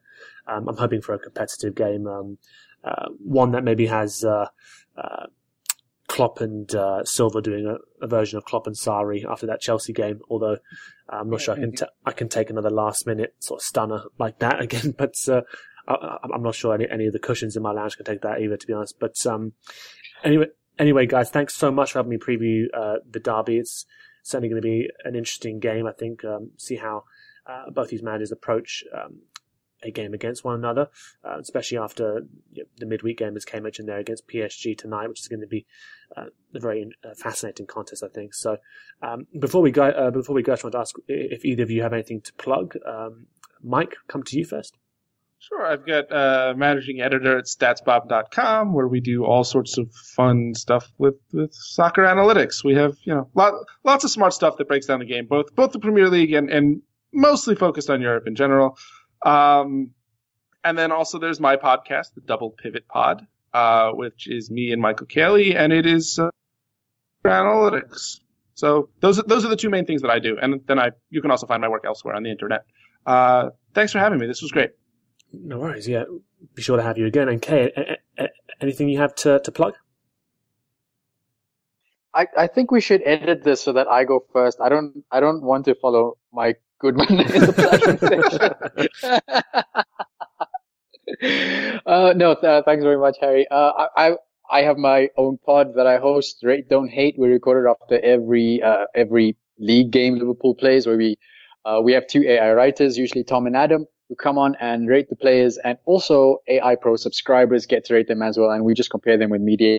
[0.47, 2.39] um, I'm hoping for a competitive game, um,
[2.85, 4.49] uh, one that maybe has uh,
[4.97, 5.27] uh,
[6.09, 9.93] Klopp and uh, Silva doing a, a, version of Klopp and Sarri after that Chelsea
[9.93, 10.21] game.
[10.29, 10.59] Although
[11.09, 13.65] uh, I'm not sure I can t- I can take another last minute sort of
[13.65, 15.15] stunner like that again, but.
[15.29, 15.43] Uh,
[15.89, 18.41] I, am not sure any, any of the cushions in my lounge can take that
[18.41, 18.99] either, to be honest.
[18.99, 19.53] But um,
[20.25, 20.47] anyway,
[20.79, 23.59] anyway, guys, thanks so much for having me preview uh, the derby.
[23.59, 23.87] It's
[24.23, 25.87] certainly going to be an interesting game.
[25.87, 27.05] I think um, see how
[27.47, 29.21] uh, both these managers approach um,
[29.83, 30.89] a game against one another,
[31.25, 32.23] uh, especially after
[32.53, 35.41] you know, the midweek game, as Kay mentioned there, against PSG tonight, which is going
[35.41, 35.67] to be
[36.17, 38.35] uh, a very uh, fascinating contest, I think.
[38.35, 38.57] So,
[39.03, 41.63] um, before we go, uh, before we go, I just want to ask if either
[41.63, 42.77] of you have anything to plug.
[42.87, 43.27] Um,
[43.63, 44.77] Mike, come to you first.
[45.39, 50.55] Sure, I've got uh, managing editor at statsbomb.com where we do all sorts of fun
[50.55, 52.65] stuff with, with soccer analytics.
[52.65, 53.55] We have, you know, lot,
[53.85, 56.51] lots of smart stuff that breaks down the game, both both the Premier League and,
[56.51, 56.83] and
[57.13, 58.79] mostly focused on Europe in general.
[59.25, 59.91] Um,
[60.65, 64.83] and then also there's my podcast, the Double Pivot Pod, uh, which is me and
[64.83, 66.31] Michael Caley, and it is uh,
[67.25, 68.21] analytics.
[68.55, 70.91] So those are, those are the two main things that I do, and then I
[71.11, 72.65] you can also find my work elsewhere on the internet.
[73.05, 74.27] Uh, thanks for having me.
[74.27, 74.71] This was great.
[75.43, 75.89] No worries.
[75.89, 76.05] Yeah,
[76.55, 77.29] be sure to have you again.
[77.29, 77.73] And Kay,
[78.61, 79.75] anything you have to, to plug?
[82.15, 84.59] I, I think we should edit this so that I go first.
[84.61, 87.53] I don't I don't want to follow Mike Goodman in the
[89.03, 89.21] section.
[91.87, 93.47] uh, no, th- thanks very much, Hari.
[93.51, 94.17] Uh, I,
[94.51, 97.17] I have my own pod that I host, Don't Hate.
[97.19, 101.19] We record it after every uh, every league game Liverpool plays, where we
[101.67, 105.09] uh, we have two AI writers, usually Tom and Adam, who come on and rate
[105.09, 108.75] the players, and also AI Pro subscribers get to rate them as well, and we
[108.75, 109.79] just compare them with media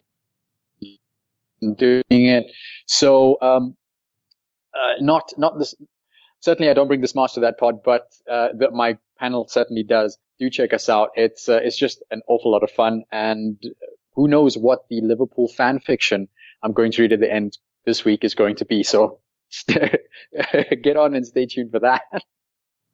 [1.61, 2.45] doing it.
[2.85, 3.75] So um,
[4.73, 5.75] uh, not not this.
[6.39, 9.83] Certainly, I don't bring the smarts to that pod, but uh, the, my panel certainly
[9.83, 10.17] does.
[10.39, 11.09] Do check us out.
[11.15, 13.61] It's uh, it's just an awful lot of fun, and
[14.13, 16.27] who knows what the Liverpool fan fiction
[16.63, 18.83] I'm going to read at the end this week is going to be.
[18.83, 19.19] So
[19.67, 22.01] get on and stay tuned for that.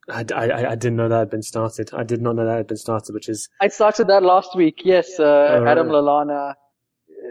[0.08, 1.90] I, I, I, didn't know that had been started.
[1.94, 3.48] I did not know that had been started, which is.
[3.60, 4.82] I started that last week.
[4.84, 5.94] Yes, uh, oh, Adam right.
[5.94, 6.54] Lallana,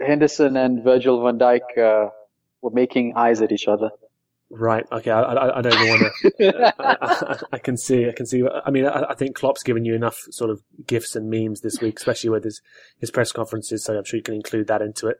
[0.04, 2.10] Henderson, and Virgil van Dijk uh,
[2.62, 3.90] were making eyes at each other.
[4.50, 4.84] Right.
[4.92, 5.10] Okay.
[5.10, 6.74] I, I, I don't even want to.
[6.78, 8.08] I, I, can see.
[8.08, 8.44] I can see.
[8.64, 11.80] I mean, I, I, think Klopp's given you enough sort of gifts and memes this
[11.80, 12.60] week, especially with his
[12.98, 13.84] his press conferences.
[13.84, 15.16] So I'm sure you can include that into it,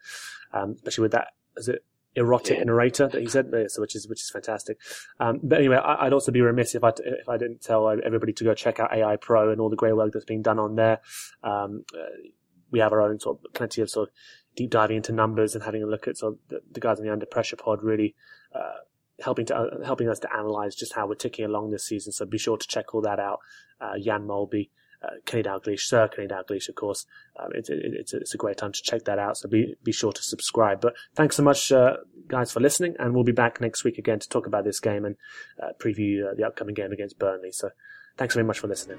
[0.52, 1.28] um, especially with that.
[1.56, 1.85] Is it
[2.16, 2.64] erotic yeah.
[2.64, 4.78] narrator that he said, so which is which is fantastic.
[5.20, 8.32] Um, but anyway, I, would also be remiss if I if I didn't tell everybody
[8.34, 10.76] to go check out AI Pro and all the great work that's being done on
[10.76, 11.00] there.
[11.42, 12.30] Um, uh,
[12.70, 14.14] we have our own sort of plenty of sort of
[14.56, 17.06] deep diving into numbers and having a look at sort of the, the guys in
[17.06, 18.14] the under pressure pod really.
[18.54, 18.80] Uh,
[19.20, 22.12] helping to uh, helping us to analyze just how we're ticking along this season.
[22.12, 23.38] So be sure to check all that out.
[23.80, 24.70] Uh, Jan Molby,
[25.02, 27.06] uh, Kenny Dalglish, Sir Kenny Dalglish, of course.
[27.38, 29.36] Um, it's, it, it's, a, it's a great time to check that out.
[29.36, 30.80] So be be sure to subscribe.
[30.80, 31.96] But thanks so much, uh,
[32.28, 35.04] guys, for listening, and we'll be back next week again to talk about this game
[35.04, 35.16] and
[35.62, 37.52] uh, preview uh, the upcoming game against Burnley.
[37.52, 37.70] So
[38.16, 38.98] thanks very much for listening.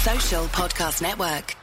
[0.00, 1.56] Social Podcast Network.